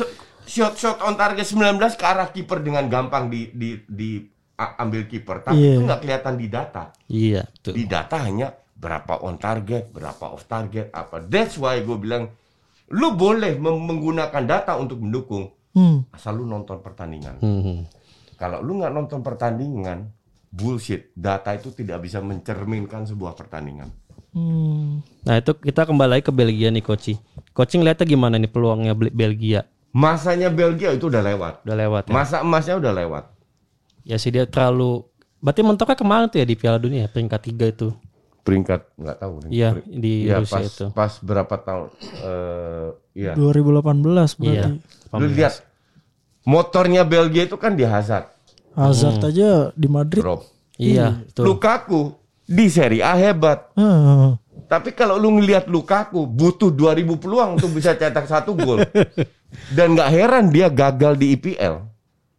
shot 0.44 0.74
shot 0.74 0.98
on 1.00 1.14
target 1.14 1.42
19 1.44 1.76
ke 1.92 2.04
arah 2.04 2.28
kiper 2.28 2.60
dengan 2.60 2.86
gampang 2.86 3.26
di 3.26 3.50
di 3.50 3.82
di 3.82 4.10
ambil 4.56 5.04
kiper, 5.04 5.42
tapi 5.42 5.58
Iya. 5.58 5.70
itu 5.70 5.80
nggak 5.82 6.00
kelihatan 6.00 6.34
di 6.34 6.46
data. 6.46 6.84
iya, 7.06 7.42
betul. 7.44 7.72
Di 7.74 7.84
data 7.84 8.16
hanya 8.18 8.48
berapa 8.72 9.20
on 9.20 9.36
target, 9.36 9.90
berapa 9.90 10.24
off 10.28 10.46
target, 10.46 10.88
apa. 10.90 11.20
That's 11.20 11.56
why 11.56 11.76
gue 11.78 11.96
bilang 11.96 12.32
lu 12.88 13.14
boleh 13.14 13.58
menggunakan 13.58 14.42
data 14.46 14.78
untuk 14.78 15.02
mendukung 15.02 15.50
Hmm. 15.76 16.08
asal 16.08 16.40
lu 16.40 16.48
nonton 16.48 16.80
pertandingan. 16.80 17.36
Hmm. 17.44 17.84
Kalau 18.40 18.64
lu 18.64 18.80
nggak 18.80 18.92
nonton 18.92 19.20
pertandingan, 19.20 20.08
bullshit. 20.48 21.12
Data 21.12 21.52
itu 21.52 21.68
tidak 21.68 22.00
bisa 22.00 22.24
mencerminkan 22.24 23.04
sebuah 23.04 23.36
pertandingan. 23.36 23.92
Hmm. 24.32 25.04
Nah, 25.24 25.36
itu 25.36 25.52
kita 25.52 25.84
kembali 25.84 26.16
lagi 26.16 26.24
ke 26.24 26.32
Belgia 26.32 26.72
nih 26.72 26.80
coach. 26.80 27.12
Coaching 27.52 27.84
lihatnya 27.84 28.08
gimana 28.08 28.40
nih 28.40 28.48
peluangnya 28.48 28.96
Bel- 28.96 29.12
Belgia? 29.12 29.68
Masanya 29.92 30.48
Belgia 30.48 30.92
itu 30.92 31.08
udah 31.08 31.20
lewat. 31.20 31.54
Udah 31.68 31.76
lewat 31.76 32.02
ya. 32.08 32.12
Masa 32.12 32.36
emasnya 32.40 32.80
udah 32.80 32.92
lewat. 32.96 33.24
Ya 34.00 34.16
sih 34.16 34.32
dia 34.32 34.48
terlalu 34.48 35.04
Berarti 35.36 35.60
mentoknya 35.60 35.94
ke 35.94 36.02
mana 36.02 36.24
tuh 36.26 36.40
ya 36.40 36.46
di 36.48 36.56
Piala 36.56 36.80
Dunia 36.80 37.06
peringkat 37.06 37.40
tiga 37.44 37.68
itu? 37.68 37.92
Peringkat 38.46 38.80
nggak 38.94 39.16
tahu. 39.18 39.32
nih. 39.42 39.50
Iya 39.50 39.68
di 39.82 40.12
Iya, 40.24 40.38
Rusia 40.38 40.54
pas, 40.54 40.64
itu. 40.64 40.84
pas 40.94 41.12
berapa 41.18 41.54
tahun? 41.58 41.88
Eh, 42.22 42.88
iya. 43.18 43.32
2018 43.34 44.38
Iya. 44.38 44.70
berarti. 44.70 44.70
Lu 45.12 45.26
lihat 45.28 45.54
motornya 46.42 47.02
Belgia 47.02 47.42
itu 47.44 47.56
kan 47.56 47.74
di 47.74 47.82
Hazard, 47.82 48.30
Hazard 48.72 49.18
aja 49.20 49.74
di 49.74 49.88
Madrid. 49.88 50.22
drop. 50.22 50.46
Iya, 50.76 51.24
betul. 51.24 51.42
Lukaku 51.44 52.00
di 52.44 52.68
Serie 52.68 53.00
A 53.00 53.16
hebat. 53.16 53.74
Ah. 53.74 54.38
Tapi 54.66 54.92
kalau 54.92 55.16
lu 55.16 55.30
ngelihat 55.32 55.66
Lukaku 55.66 56.22
butuh 56.22 56.70
2000 56.70 56.86
peluang 57.16 57.54
untuk 57.54 57.70
bisa 57.70 57.94
cetak 57.94 58.24
satu 58.24 58.52
gol. 58.52 58.82
Dan 59.76 59.94
nggak 59.94 60.10
heran 60.12 60.44
dia 60.48 60.68
gagal 60.68 61.16
di 61.16 61.32
IPL. 61.32 61.82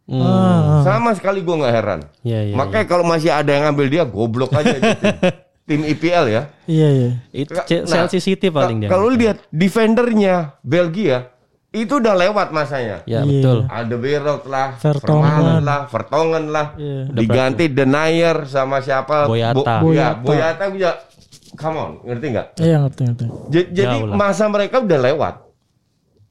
Hmm. 0.06 0.22
Ah. 0.22 0.80
Sama 0.80 1.12
sekali 1.12 1.42
gua 1.42 1.58
nggak 1.58 1.74
heran. 1.74 2.00
Iya, 2.22 2.40
iya. 2.46 2.54
Makanya 2.54 2.86
kalau 2.86 3.04
masih 3.04 3.28
ada 3.28 3.50
yang 3.50 3.68
ngambil 3.68 3.86
dia 3.90 4.04
goblok 4.04 4.52
aja 4.52 4.72
itu 4.72 4.88
tim. 5.68 5.80
IPL 5.84 6.24
ya. 6.26 6.42
Iya 6.64 6.88
iya. 6.90 7.10
Itu 7.30 7.52
Nah, 7.52 7.64
Chelsea 7.86 8.18
City 8.18 8.48
paling 8.48 8.80
dia. 8.80 8.88
Kalau 8.88 9.06
lihat 9.06 9.44
defendernya 9.52 10.56
Belgia 10.60 11.28
itu 11.68 11.94
udah 11.94 12.16
lewat 12.16 12.48
masanya. 12.48 13.04
Ya, 13.04 13.20
Iya. 13.20 13.28
betul. 13.28 13.58
Alderweireld 13.68 14.44
lah, 14.46 14.68
Vertonghen. 14.74 15.28
Vermaelen 15.28 15.62
lah, 15.62 15.80
Vertonghen 15.86 16.44
lah, 16.48 16.66
Iya. 16.74 17.02
diganti 17.12 17.64
Denayer 17.68 18.36
sama 18.44 18.80
siapa? 18.80 19.28
Boyata. 19.28 19.54
Bo- 19.78 19.92
ya, 19.92 20.16
Boyata. 20.16 20.24
Boyata 20.24 20.64
bisa, 20.68 20.90
come 21.54 21.76
on, 21.76 21.92
ngerti 22.02 22.26
nggak? 22.30 22.46
Iya 22.56 22.76
ngerti 22.80 23.00
ngerti. 23.04 23.24
J- 23.48 23.70
Jadi 23.70 23.96
Jauh 24.00 24.08
lah. 24.08 24.16
masa 24.16 24.44
mereka 24.48 24.80
udah 24.80 25.00
lewat. 25.04 25.34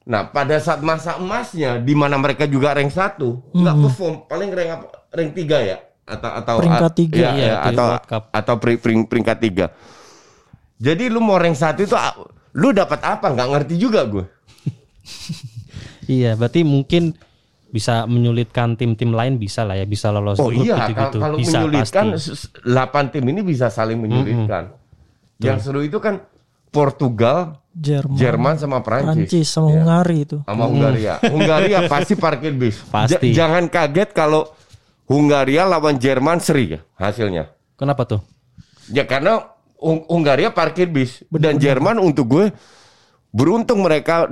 Nah, 0.04 0.24
pada 0.26 0.56
saat 0.56 0.80
masa 0.80 1.16
emasnya 1.16 1.78
di 1.78 1.92
mana 1.92 2.16
mereka 2.16 2.42
juga 2.44 2.72
rank 2.72 2.90
satu, 2.90 3.44
nggak 3.52 3.76
perform, 3.78 4.14
paling 4.24 4.50
rank 4.50 4.70
apa? 4.74 4.86
Rank 5.08 5.30
tiga 5.32 5.60
ya, 5.60 5.76
atau 6.08 6.30
atau 6.32 6.54
Peringkat 6.58 6.92
tiga. 6.94 7.16
ya, 7.18 7.30
Iya, 7.30 7.44
ya, 7.44 7.54
di 7.60 7.68
atau 7.70 7.86
atau 8.32 8.54
peri- 8.56 8.76
pering- 8.76 9.04
peringkat 9.04 9.38
tiga. 9.38 9.66
Jadi 10.76 11.04
lu 11.06 11.18
mau 11.18 11.36
rank 11.36 11.54
satu 11.54 11.80
itu, 11.80 11.92
ah, 11.92 12.14
lu 12.52 12.70
dapat 12.70 13.00
apa? 13.00 13.28
Nggak 13.28 13.48
ngerti 13.48 13.74
juga 13.76 14.00
gue. 14.04 14.24
Iya, 16.08 16.34
berarti 16.34 16.64
mungkin 16.64 17.12
bisa 17.68 18.08
menyulitkan 18.08 18.72
tim-tim 18.74 19.12
lain 19.12 19.36
bisa 19.36 19.60
lah 19.60 19.76
ya, 19.76 19.84
bisa 19.84 20.08
lolos 20.08 20.40
Oh 20.40 20.48
iya, 20.48 20.88
gitu-gitu. 20.88 21.20
kalau, 21.20 21.20
kalau 21.20 21.36
bisa 21.36 21.56
menyulitkan 21.60 22.04
pasti. 22.16 22.48
8 22.64 23.12
tim 23.12 23.24
ini 23.26 23.40
bisa 23.42 23.68
saling 23.68 24.00
menyulitkan. 24.00 24.72
Yang 25.36 25.58
seru 25.62 25.84
itu 25.84 26.00
kan 26.00 26.24
Portugal, 26.68 27.60
Jerman, 27.70 28.16
Jerman 28.16 28.54
sama 28.56 28.80
Prancis. 28.80 29.28
Prancis 29.28 29.46
sama 29.46 29.68
Hungari 29.70 30.24
itu. 30.24 30.40
sama 30.42 30.64
Hungaria. 30.64 31.20
Hungaria 31.22 31.78
pasti 31.92 32.16
parkir 32.16 32.52
bis. 32.52 32.80
Pasti. 32.82 33.28
Ja- 33.28 33.44
jangan 33.44 33.68
kaget 33.68 34.10
kalau 34.10 34.48
Hungaria 35.08 35.64
lawan 35.64 35.96
Jerman 35.96 36.38
seri 36.38 36.76
ya 36.76 36.80
hasilnya. 36.94 37.48
Kenapa 37.74 38.04
tuh? 38.04 38.20
Ya 38.88 39.02
karena 39.02 39.56
Hung- 39.74 40.04
Hungaria 40.04 40.50
parkir 40.50 40.86
bis 40.86 41.22
dan 41.30 41.56
Jerman 41.56 41.96
untuk 41.96 42.26
gue 42.28 42.46
beruntung 43.30 43.80
mereka 43.80 44.26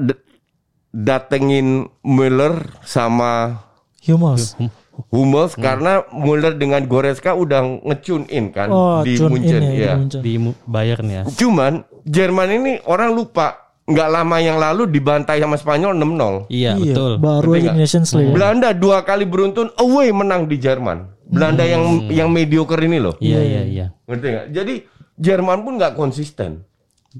datengin 0.90 1.86
Müller 2.00 2.72
sama 2.82 3.62
Hummels. 4.02 4.58
Hummels 5.06 5.54
karena 5.54 6.02
Müller 6.10 6.56
dengan 6.56 6.82
Goretzka 6.82 7.32
udah 7.32 7.62
ngecun 7.84 8.26
in 8.26 8.48
kan 8.48 8.68
Oh, 8.68 9.00
di 9.00 9.14
Munchen. 9.18 9.60
in 9.60 9.70
ya, 9.70 9.72
ya. 9.76 9.92
di 9.92 10.00
Munchen. 10.00 10.20
Di 10.20 10.32
Mu- 10.36 10.58
Bayern 10.64 11.06
ya. 11.06 11.22
Cuman 11.28 11.72
Jerman 12.02 12.48
ini 12.50 12.72
orang 12.82 13.12
lupa 13.12 13.65
nggak 13.86 14.08
lama 14.10 14.36
yang 14.42 14.58
lalu 14.58 14.90
dibantai 14.90 15.38
sama 15.38 15.54
Spanyol 15.54 15.94
6-0. 15.94 16.50
Iya, 16.50 16.74
betul. 16.74 17.12
Baru 17.22 17.54
aja? 17.54 17.70
Nations 17.70 18.10
League. 18.18 18.34
Belanda 18.34 18.74
dua 18.74 19.06
kali 19.06 19.22
beruntun 19.22 19.70
away 19.78 20.10
menang 20.10 20.50
di 20.50 20.58
Jerman. 20.58 21.06
Belanda 21.26 21.62
yang 21.62 22.06
yang 22.10 22.28
mediocre 22.30 22.78
ini 22.82 22.98
loh. 22.98 23.14
Iya, 23.22 23.40
iya, 23.42 23.62
iya. 23.66 23.86
Ngerti 24.10 24.26
nggak? 24.26 24.46
Jadi 24.50 24.74
Jerman 25.16 25.62
pun 25.62 25.78
nggak 25.78 25.94
konsisten. 25.94 26.66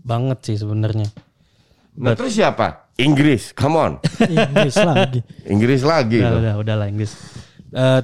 Banget 0.02 0.42
sih 0.42 0.56
sebenarnya. 0.58 1.06
Nah 1.96 2.12
terus 2.12 2.34
siapa? 2.36 2.92
Inggris, 2.98 3.54
come 3.54 3.76
on. 3.78 3.92
Inggris 4.36 4.76
lagi. 4.76 5.20
Inggris 5.46 5.82
lagi. 5.86 6.18
Udah, 6.20 6.30
loh. 6.34 6.40
udah, 6.42 6.54
udah 6.60 6.74
lah 6.82 6.86
Inggris. 6.90 7.12
Eh, 7.72 8.00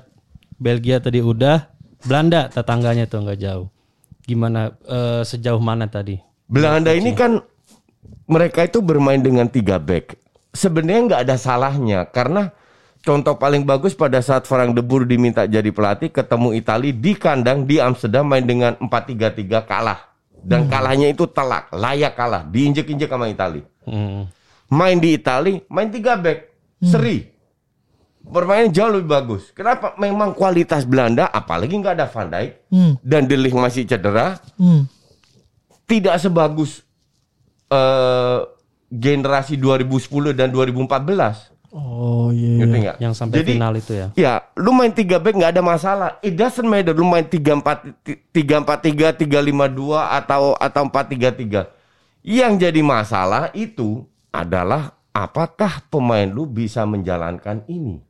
Belgia 0.57 1.03
tadi 1.03 1.19
udah, 1.21 1.67
Belanda 2.07 2.49
tetangganya 2.49 3.11
tuh 3.11 3.27
nggak 3.27 3.41
jauh. 3.43 3.67
Gimana 4.25 4.73
eh, 4.87 5.23
sejauh 5.27 5.61
mana 5.61 5.91
tadi? 5.91 6.17
Belanda 6.49 6.93
ini 6.93 7.17
kan 7.17 7.41
mereka 8.27 8.67
itu 8.67 8.81
bermain 8.81 9.21
dengan 9.21 9.47
tiga 9.47 9.79
back. 9.79 10.19
Sebenarnya 10.53 11.01
nggak 11.09 11.23
ada 11.29 11.37
salahnya 11.41 12.05
karena 12.13 12.53
contoh 13.01 13.35
paling 13.41 13.65
bagus 13.65 13.97
pada 13.97 14.21
saat 14.21 14.45
Frank 14.45 14.77
de 14.77 14.83
Boer 14.85 15.09
diminta 15.09 15.49
jadi 15.49 15.73
pelatih 15.73 16.13
ketemu 16.13 16.55
Itali 16.61 16.93
di 16.93 17.17
kandang 17.17 17.65
di 17.65 17.81
Amsterdam 17.81 18.29
main 18.29 18.45
dengan 18.45 18.77
4-3-3 18.79 19.65
kalah. 19.65 20.13
Dan 20.43 20.67
kalahnya 20.67 21.07
itu 21.07 21.23
telak, 21.31 21.71
layak 21.71 22.19
kalah, 22.19 22.43
diinjek-injek 22.43 23.07
sama 23.07 23.31
Itali. 23.31 23.63
Hmm. 23.87 24.27
Main 24.67 24.99
di 24.99 25.15
Itali, 25.15 25.63
main 25.71 25.87
tiga 25.87 26.19
back, 26.19 26.51
seri. 26.83 27.31
Bermain 28.23 28.67
jauh 28.75 28.91
lebih 28.91 29.07
bagus. 29.07 29.55
Kenapa? 29.55 29.95
Memang 30.03 30.35
kualitas 30.35 30.83
Belanda, 30.83 31.31
apalagi 31.31 31.79
nggak 31.79 31.95
ada 31.95 32.07
Van 32.11 32.27
Dijk 32.27 32.51
Hmm. 32.75 32.93
dan 33.07 33.31
De 33.31 33.39
Ligt 33.39 33.55
masih 33.55 33.87
cedera, 33.87 34.43
Hmm. 34.59 34.91
tidak 35.87 36.19
sebagus 36.19 36.83
eh, 37.73 38.39
generasi 38.93 39.57
2010 39.57 40.37
dan 40.37 40.53
2014. 40.53 41.53
Oh 41.73 42.29
iya. 42.29 42.61
Ngerti 42.61 42.77
iya. 42.77 42.83
nggak? 42.85 42.97
Yang 43.01 43.15
sampai 43.17 43.37
Jadi, 43.41 43.53
final 43.57 43.73
itu 43.81 43.93
ya. 43.97 44.07
Ya, 44.13 44.33
lu 44.61 44.77
main 44.77 44.93
3 44.93 45.17
back 45.17 45.35
nggak 45.41 45.53
ada 45.57 45.65
masalah. 45.65 46.09
It 46.21 46.37
doesn't 46.37 46.69
matter 46.69 46.93
lu 46.93 47.09
main 47.09 47.25
3 47.25 47.65
4 47.65 48.05
3 48.05 48.65
4 48.69 48.69
3 48.93 49.17
3 49.17 49.25
5 49.25 49.73
2 49.73 50.21
atau 50.21 50.43
atau 50.61 50.83
4 50.85 51.17
3 51.17 51.33
3. 51.33 51.73
Yang 52.23 52.53
jadi 52.69 52.81
masalah 52.85 53.49
itu 53.57 54.05
adalah 54.29 55.01
apakah 55.17 55.89
pemain 55.89 56.29
lu 56.29 56.45
bisa 56.45 56.85
menjalankan 56.85 57.65
ini? 57.73 58.05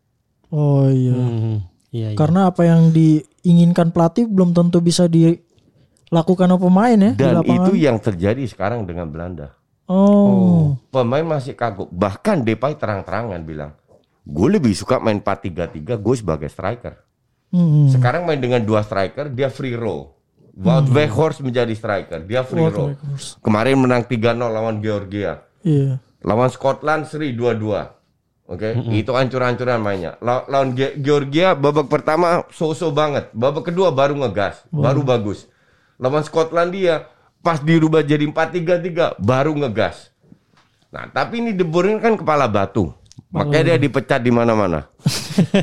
Oh 0.51 0.91
iya. 0.91 1.15
Hmm. 1.15 1.59
Iya, 1.93 2.09
iya. 2.13 2.19
Karena 2.19 2.51
apa 2.51 2.67
yang 2.67 2.91
diinginkan 2.91 3.95
pelatih 3.95 4.27
belum 4.27 4.57
tentu 4.57 4.83
bisa 4.83 5.07
dilakukan 6.13 6.45
oleh 6.45 6.61
pemain 6.61 6.99
ya 7.01 7.13
Dan 7.17 7.35
itu 7.41 7.73
yang 7.73 7.97
terjadi 7.97 8.45
sekarang 8.45 8.85
dengan 8.85 9.09
Belanda. 9.09 9.57
Oh. 9.89 10.77
Pemain 10.93 11.25
masih 11.25 11.57
kagok. 11.57 11.89
Bahkan 11.89 12.45
Depay 12.45 12.77
terang-terangan 12.77 13.41
bilang, 13.43 13.73
gue 14.23 14.49
lebih 14.53 14.77
suka 14.77 15.01
main 15.01 15.19
4-3-3, 15.19 15.97
gue 15.97 16.15
sebagai 16.15 16.53
striker. 16.53 17.01
Hmm. 17.49 17.89
Sekarang 17.89 18.29
main 18.29 18.41
dengan 18.41 18.61
dua 18.61 18.85
striker, 18.85 19.33
dia 19.33 19.49
free 19.49 19.73
roll. 19.73 20.13
Wout 20.53 20.85
Weghorst 20.93 21.41
menjadi 21.41 21.73
striker, 21.73 22.21
dia 22.21 22.45
free 22.45 22.61
Wout 22.61 22.77
roll. 22.77 22.89
Weghorst. 22.93 23.41
Kemarin 23.41 23.77
menang 23.81 24.05
3-0 24.05 24.37
lawan 24.37 24.85
Georgia. 24.85 25.49
Iya. 25.65 25.97
Lawan 26.21 26.53
Scotland 26.53 27.09
seri 27.09 27.33
2-2. 27.33 28.05
Oke, 28.53 28.69
itu 28.93 29.17
ancur-ancuran 29.17 29.81
mainnya. 29.81 30.21
La- 30.21 30.45
Lawan 30.45 30.77
Ge- 30.77 31.01
Georgia 31.01 31.57
babak 31.57 31.89
pertama 31.89 32.45
so-so 32.53 32.93
banget. 32.93 33.33
Babak 33.33 33.73
kedua 33.73 33.89
baru 33.89 34.13
ngegas, 34.15 34.69
baru 34.69 35.01
bagus. 35.01 35.49
Lawan 36.03 36.27
Scotland 36.27 36.75
dia 36.75 37.07
pas 37.39 37.63
dirubah 37.63 38.03
jadi 38.03 38.27
4-3-3 38.27 39.23
baru 39.23 39.55
ngegas. 39.55 40.11
Nah, 40.91 41.07
tapi 41.09 41.39
ini 41.39 41.55
De 41.55 41.65
kan 42.03 42.19
kepala 42.19 42.51
batu. 42.51 42.91
Makanya 43.33 43.73
dia 43.73 43.79
dipecat 43.81 44.21
di 44.21 44.29
mana-mana. 44.35 44.91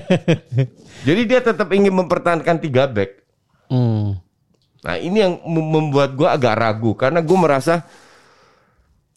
jadi 1.07 1.21
dia 1.27 1.39
tetap 1.43 1.69
ingin 1.69 1.93
mempertahankan 1.93 2.57
tiga 2.57 2.89
back. 2.89 3.21
Hmm. 3.69 4.17
Nah, 4.81 4.95
ini 4.97 5.21
yang 5.21 5.37
mem- 5.45 5.69
membuat 5.69 6.17
gua 6.17 6.33
agak 6.33 6.55
ragu 6.57 6.97
karena 6.97 7.21
gue 7.21 7.37
merasa 7.37 7.85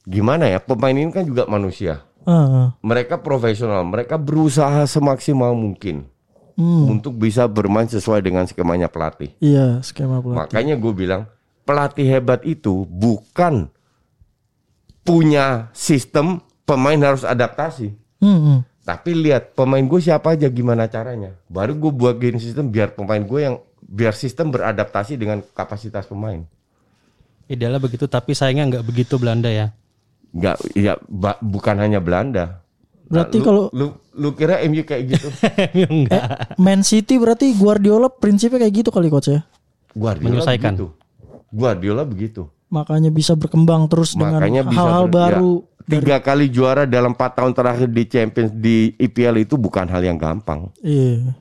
gimana 0.05 0.51
ya 0.51 0.59
pemain 0.61 0.93
ini 0.93 1.09
kan 1.09 1.25
juga 1.25 1.49
manusia. 1.49 2.05
Ah. 2.29 2.77
Mereka 2.85 3.25
profesional, 3.25 3.87
mereka 3.89 4.21
berusaha 4.21 4.85
semaksimal 4.85 5.57
mungkin 5.57 6.12
Hmm. 6.53 6.99
untuk 6.99 7.17
bisa 7.17 7.49
bermain 7.49 7.89
sesuai 7.89 8.21
dengan 8.21 8.45
skemanya 8.45 8.87
pelatih. 8.93 9.33
Iya, 9.41 9.81
skema 9.81 10.21
pelatih. 10.21 10.39
Makanya 10.45 10.75
gue 10.77 10.93
bilang 10.93 11.23
pelatih 11.65 12.07
hebat 12.07 12.45
itu 12.45 12.85
bukan 12.87 13.71
punya 15.03 15.71
sistem 15.75 16.43
pemain 16.63 16.99
harus 17.03 17.27
adaptasi. 17.27 17.95
Hmm, 18.23 18.39
hmm. 18.39 18.59
Tapi 18.83 19.15
lihat 19.15 19.55
pemain 19.55 19.83
gue 19.83 20.01
siapa 20.03 20.35
aja 20.35 20.51
gimana 20.51 20.91
caranya. 20.91 21.39
Baru 21.47 21.79
gue 21.79 21.93
buat 21.95 22.19
game 22.19 22.39
sistem 22.39 22.71
biar 22.71 22.95
pemain 22.95 23.23
gue 23.23 23.41
yang 23.43 23.57
biar 23.83 24.15
sistem 24.15 24.51
beradaptasi 24.51 25.19
dengan 25.19 25.43
kapasitas 25.55 26.07
pemain. 26.07 26.43
Idealnya 27.51 27.83
begitu, 27.83 28.07
tapi 28.07 28.33
sayangnya 28.33 28.79
nggak 28.79 28.87
begitu 28.87 29.19
Belanda 29.19 29.51
ya. 29.51 29.75
Nggak, 30.33 30.57
ya 30.73 30.97
ba- 31.07 31.39
bukan 31.43 31.77
hanya 31.79 32.01
Belanda. 32.01 32.62
Nah, 33.05 33.25
Berarti 33.25 33.37
lu- 33.37 33.45
kalau- 33.45 33.69
lu, 33.71 33.87
lu 34.15 34.29
kira 34.33 34.63
MU 34.63 34.83
kayak 34.83 35.03
gitu? 35.09 35.29
Enggak. 35.93 36.23
Man 36.57 36.81
City 36.81 37.17
berarti 37.17 37.53
Guardiola 37.53 38.09
prinsipnya 38.09 38.61
kayak 38.61 38.75
gitu 38.79 38.91
kali 38.91 39.09
coach 39.09 39.29
ya. 39.29 39.41
Guardiola 39.93 40.41
Menyelesaikan. 40.41 40.73
begitu. 40.75 40.87
Guardiola 41.49 42.03
begitu. 42.03 42.43
Makanya 42.69 43.09
bisa 43.09 43.33
berkembang 43.33 43.85
terus 43.87 44.17
Makanya 44.17 44.41
dengan 44.41 44.65
bisa 44.67 44.79
hal-hal 44.79 45.05
ber- 45.05 45.13
baru. 45.13 45.53
ya, 45.85 46.01
tiga 46.01 46.17
kali 46.19 46.47
juara 46.49 46.83
dalam 46.85 47.13
4 47.13 47.37
tahun 47.37 47.53
terakhir 47.53 47.89
di 47.89 48.03
Champions 48.07 48.51
di 48.51 48.77
IPL 48.97 49.37
itu 49.41 49.55
bukan 49.57 49.85
hal 49.85 50.01
yang 50.01 50.17
gampang. 50.17 50.73
Iya. 50.81 51.37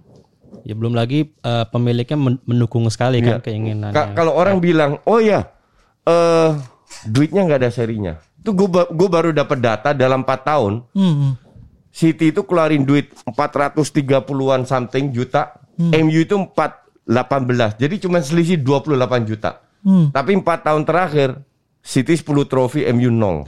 Ya 0.61 0.73
belum 0.73 0.91
lagi 0.91 1.31
eh, 1.31 1.65
pemiliknya 1.67 2.19
men- 2.19 2.43
mendukung 2.43 2.83
sekali 2.85 3.17
kan 3.19 3.39
Iya. 3.39 3.41
keinginannya. 3.41 3.95
Ka- 3.95 4.11
kalau 4.11 4.35
orang 4.35 4.59
bilang, 4.59 4.99
oh 5.05 5.17
ya, 5.17 5.47
eh 6.03 6.51
duitnya 7.07 7.47
nggak 7.47 7.59
ada 7.59 7.71
serinya. 7.71 8.19
Itu 8.35 8.51
gue 8.51 8.67
gue 8.67 9.07
baru 9.07 9.31
dapat 9.31 9.57
data 9.57 9.89
dalam 9.93 10.21
4 10.21 10.43
tahun 10.43 10.73
hmm. 10.91 11.50
City 12.01 12.33
itu 12.33 12.41
keluarin 12.41 12.81
duit 12.81 13.13
430-an 13.29 14.65
something 14.65 15.13
juta, 15.13 15.53
MU 15.77 16.25
itu 16.25 16.33
418. 16.33 17.77
Jadi 17.77 17.95
cuma 18.01 18.17
selisih 18.25 18.57
28 18.57 19.29
juta. 19.29 19.61
Hmm. 19.85 20.09
Tapi 20.09 20.33
4 20.33 20.65
tahun 20.65 20.81
terakhir 20.81 21.29
City 21.85 22.17
10 22.17 22.25
trofi, 22.49 22.81
MU 22.89 23.13
0. 23.13 23.45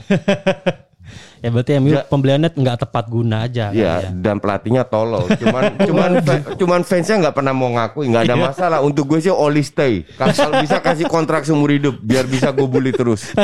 ya 1.44 1.50
berarti 1.50 1.76
MU 1.82 1.98
pembeliannya 2.06 2.54
nggak 2.54 2.78
tepat 2.86 3.04
guna 3.10 3.50
aja. 3.50 3.74
kan 3.74 3.74
Ya, 3.74 4.06
ya. 4.06 4.10
dan 4.14 4.38
pelatihnya 4.38 4.86
tolol. 4.86 5.26
Cuman 5.34 5.62
cuman 5.90 6.10
cuman 6.54 6.80
fansnya 6.86 7.26
nggak 7.26 7.34
pernah 7.34 7.50
mau 7.50 7.74
ngakui, 7.74 8.06
nggak 8.06 8.22
ada 8.30 8.36
masalah. 8.38 8.78
Untuk 8.86 9.10
gue 9.10 9.18
sih 9.18 9.34
Oli 9.34 9.66
stay. 9.66 10.06
Kalau 10.14 10.54
bisa 10.62 10.78
kasih 10.78 11.10
kontrak 11.10 11.42
seumur 11.42 11.74
hidup 11.74 11.98
biar 11.98 12.30
bisa 12.30 12.54
gue 12.54 12.66
bully 12.70 12.94
terus. 12.94 13.34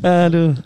Aduh. 0.00 0.56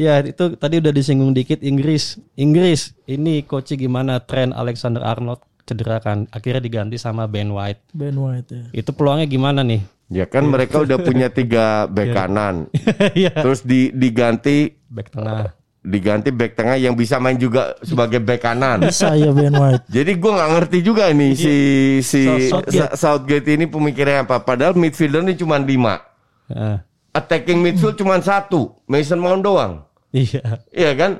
Ya 0.00 0.24
itu 0.24 0.56
tadi 0.56 0.80
udah 0.80 0.88
disinggung 0.90 1.36
dikit 1.36 1.60
Inggris. 1.60 2.16
Inggris 2.34 2.96
ini 3.04 3.44
coach 3.44 3.76
gimana 3.76 4.16
tren 4.16 4.56
Alexander 4.56 5.04
Arnold 5.04 5.44
cedera 5.68 6.00
kan 6.00 6.24
akhirnya 6.32 6.64
diganti 6.64 6.96
sama 6.96 7.28
Ben 7.28 7.52
White. 7.52 7.92
Ben 7.92 8.16
White 8.16 8.48
ya. 8.48 8.64
Itu 8.72 8.96
peluangnya 8.96 9.28
gimana 9.28 9.60
nih? 9.60 9.84
Ya 10.08 10.24
kan 10.24 10.48
mereka 10.48 10.82
udah 10.82 10.98
punya 10.98 11.28
tiga 11.28 11.84
back 11.86 12.16
kanan. 12.16 12.66
Iya. 13.14 13.30
Terus 13.36 13.60
di, 13.62 13.92
diganti 13.92 14.72
Back 14.88 15.12
tengah. 15.12 15.54
diganti 15.80 16.28
back 16.28 16.56
tengah 16.56 16.76
yang 16.76 16.92
bisa 16.92 17.16
main 17.16 17.36
juga 17.36 17.76
sebagai 17.80 18.18
back 18.18 18.40
kanan. 18.42 18.88
Bisa 18.88 19.14
ya 19.14 19.30
Ben 19.30 19.52
White. 19.52 19.84
Jadi 19.86 20.12
gue 20.16 20.32
nggak 20.32 20.50
ngerti 20.50 20.78
juga 20.80 21.12
nih 21.12 21.32
si 21.34 21.54
si 22.00 22.24
Southgate. 22.48 22.72
Sa- 22.72 22.94
Southgate 22.96 23.48
ini 23.52 23.68
pemikirannya 23.68 24.24
apa. 24.24 24.40
Padahal 24.40 24.72
midfielder 24.74 25.20
ini 25.22 25.36
cuma 25.36 25.60
lima. 25.60 26.00
Ah, 26.48 26.82
Attacking 27.10 27.58
midfield 27.58 27.94
cuma 27.94 28.16
satu. 28.18 28.74
Mason 28.86 29.18
Mount 29.18 29.42
doang. 29.42 29.86
Iya. 30.12 30.42
Iya 30.70 30.90
kan? 30.94 31.12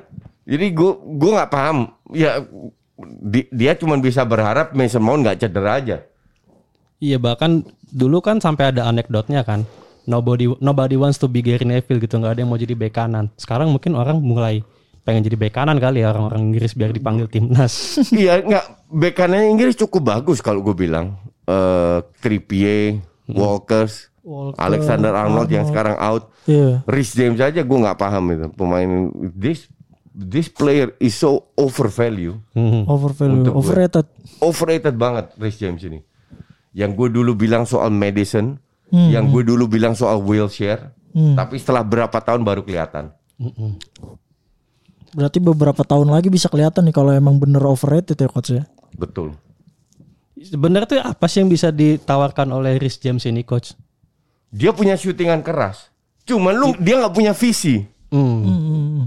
Jadi 0.43 0.65
gue 0.71 0.91
gue 1.17 1.31
nggak 1.31 1.51
paham. 1.51 1.91
Ya 2.11 2.43
di- 3.21 3.49
dia 3.49 3.73
cuma 3.73 3.97
bisa 3.97 4.21
berharap 4.21 4.73
Mason 4.73 5.01
Mount 5.01 5.23
nggak 5.23 5.39
cedera 5.39 5.79
aja. 5.79 5.97
Iya 6.97 7.17
bahkan 7.17 7.65
dulu 7.89 8.21
kan 8.21 8.37
sampai 8.37 8.69
ada 8.71 8.85
anekdotnya 8.85 9.41
kan. 9.41 9.63
nobody 10.01 10.49
nobody 10.57 10.97
wants 10.97 11.21
to 11.21 11.29
be 11.29 11.45
Gary 11.45 11.61
Neville 11.61 12.01
gitu 12.01 12.17
nggak 12.17 12.33
ada 12.33 12.41
yang 12.41 12.49
mau 12.49 12.57
jadi 12.57 12.73
bek 12.73 12.89
kanan 12.89 13.29
sekarang 13.37 13.69
mungkin 13.69 13.93
orang 13.93 14.17
mulai 14.17 14.65
pengen 15.05 15.21
jadi 15.21 15.37
bek 15.37 15.53
kanan 15.53 15.77
kali 15.77 16.01
ya 16.01 16.09
orang-orang 16.09 16.49
Inggris 16.49 16.73
biar 16.73 16.89
dipanggil 16.89 17.29
timnas 17.29 17.95
iya 18.11 18.41
nggak 18.41 18.65
bek 18.89 19.13
kanannya 19.13 19.53
Inggris 19.53 19.77
cukup 19.77 20.09
bagus 20.09 20.41
kalau 20.41 20.65
gue 20.65 20.73
bilang. 20.73 21.21
Eh 21.45 21.97
Trippier, 22.17 22.97
Walkers, 23.29 24.10
Walker, 24.21 24.57
Alexander 24.57 25.11
Arnold 25.11 25.49
yang 25.49 25.65
sekarang 25.65 25.97
out. 25.97 26.29
Iya. 26.45 26.85
Rhys 26.85 27.11
James 27.11 27.37
aja 27.37 27.57
gue 27.57 27.77
nggak 27.79 27.97
paham 27.97 28.23
itu 28.29 28.47
pemain 28.51 28.89
this 29.31 29.65
this 30.07 30.45
player 30.45 30.93
is 30.97 31.13
so 31.13 31.49
overvalue, 31.55 32.37
Hmm. 32.51 32.85
Overvalue, 32.85 33.41
Untuk 33.41 33.51
gue. 33.51 33.59
overrated. 33.59 34.05
overrated 34.39 34.95
banget 34.95 35.33
Rhys 35.35 35.55
James 35.55 35.81
ini. 35.81 36.05
Yang 36.71 36.91
gue 36.95 37.09
dulu 37.13 37.31
bilang 37.33 37.63
soal 37.63 37.89
Madison, 37.89 38.61
Hmm, 38.87 39.07
yang 39.07 39.25
gue 39.27 39.41
dulu 39.41 39.65
bilang 39.65 39.91
soal 39.91 40.19
Wilshere, 40.19 40.91
tapi 41.33 41.55
setelah 41.55 41.81
berapa 41.81 42.11
tahun 42.13 42.43
baru 42.43 42.61
kelihatan. 42.61 43.09
Berarti 45.11 45.39
beberapa 45.39 45.81
tahun 45.81 46.07
lagi 46.07 46.27
bisa 46.27 46.47
kelihatan 46.47 46.83
nih 46.83 46.93
kalau 46.93 47.11
emang 47.11 47.35
bener 47.35 47.59
overrated 47.61 48.15
ya 48.15 48.27
coach 48.27 48.51
ya. 48.53 48.63
Betul. 48.93 49.35
sebenarnya 50.33 50.87
tuh 50.87 50.97
apa 50.99 51.25
sih 51.25 51.37
yang 51.37 51.47
bisa 51.47 51.69
ditawarkan 51.69 52.49
oleh 52.49 52.75
Rhys 52.75 52.97
James 52.97 53.21
ini 53.23 53.41
coach 53.41 53.77
Dia 54.51 54.71
punya 54.71 54.93
syutingan 54.93 55.39
keras, 55.39 55.87
cuman 56.21 56.51
lu 56.51 56.67
dia 56.75 56.99
nggak 56.99 57.15
punya 57.15 57.31
visi. 57.31 57.87
Hmm. 58.11 58.43
Hmm. 58.43 59.01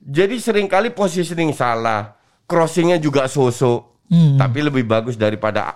Jadi 0.00 0.36
sering 0.36 0.68
kali 0.68 0.88
positioning 0.88 1.50
salah, 1.50 2.12
crossingnya 2.44 2.96
juga 2.96 3.24
sosok, 3.24 3.88
Hmm. 4.06 4.36
tapi 4.36 4.60
lebih 4.60 4.84
bagus 4.84 5.14
daripada 5.14 5.72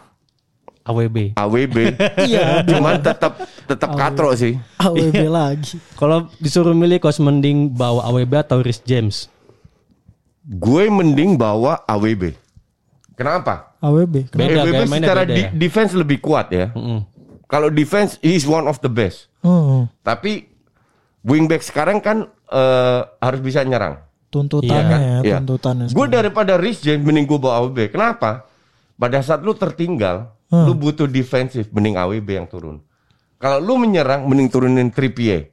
AWB 0.83 1.33
AWB. 1.33 1.77
Iya. 2.29 2.61
Cuman 2.63 3.01
tetap 3.01 3.41
tetap 3.65 3.95
katro 3.95 4.35
sih. 4.35 4.59
AWB 4.77 5.17
lagi. 5.25 5.81
kalau 5.95 6.29
disuruh 6.37 6.75
milih 6.75 6.99
coach 6.99 7.17
mending 7.17 7.71
bawa 7.71 8.05
AWB 8.05 8.33
atau 8.37 8.61
Rhys 8.61 8.85
James 8.85 9.33
Gue 10.45 10.93
mending 10.93 11.41
bawa 11.41 11.81
AWB. 11.89 12.37
Kenapa? 13.17 13.73
AWB. 13.81 14.29
Beda, 14.29 14.61
AWB 14.61 14.81
secara 14.93 15.23
beda 15.25 15.33
ya? 15.33 15.49
defense 15.55 15.97
lebih 15.97 16.21
kuat 16.21 16.53
ya. 16.53 16.69
Mm-mm. 16.77 17.01
Kalau 17.47 17.69
defense 17.69 18.17
he 18.19 18.35
is 18.35 18.45
one 18.45 18.65
of 18.65 18.81
the 18.81 18.89
best. 18.89 19.29
Hmm. 19.41 19.87
Tapi 20.01 20.49
wingback 21.21 21.61
sekarang 21.61 21.99
kan 21.99 22.25
eh, 22.47 23.01
harus 23.19 23.41
bisa 23.41 23.61
nyerang. 23.63 24.01
Tuntutannya 24.29 24.99
ya, 24.99 25.19
Iya. 25.23 25.37
tuntutannya. 25.41 25.87
Gue 25.89 26.07
daripada 26.07 26.55
Rhys 26.55 26.79
James 26.79 27.01
mending 27.01 27.25
gue 27.25 27.39
bawa 27.39 27.63
AWB. 27.63 27.89
Kenapa? 27.89 28.47
Pada 28.95 29.19
saat 29.21 29.41
lu 29.41 29.55
tertinggal, 29.55 30.35
Hmm. 30.47 30.67
lu 30.67 30.75
butuh 30.75 31.07
defensif, 31.07 31.71
mending 31.71 31.95
AWB 31.95 32.29
yang 32.35 32.47
turun. 32.47 32.83
Kalau 33.37 33.59
lu 33.59 33.75
menyerang, 33.77 34.25
mending 34.25 34.49
turunin 34.49 34.89
Trippier 34.89 35.51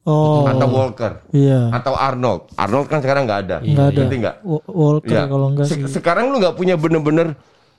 Oh, 0.00 0.48
atau 0.48 0.64
Walker 0.66 1.12
iya. 1.30 1.68
atau 1.70 1.92
Arnold. 1.92 2.56
Arnold 2.56 2.88
kan 2.88 2.98
sekarang 2.98 3.28
nggak 3.28 3.40
ada. 3.44 3.56
Nggak 3.60 3.86
ada. 3.90 4.02
Nggak? 4.08 4.36
Wa- 4.42 4.66
Walker 4.66 5.12
Ya. 5.12 5.24
kalau 5.26 5.46
enggak 5.48 5.66
Se- 5.68 5.76
sih. 5.76 5.84
Sekarang 5.90 6.32
lu 6.32 6.40
nggak 6.40 6.56
punya 6.56 6.74
bener-bener 6.74 7.36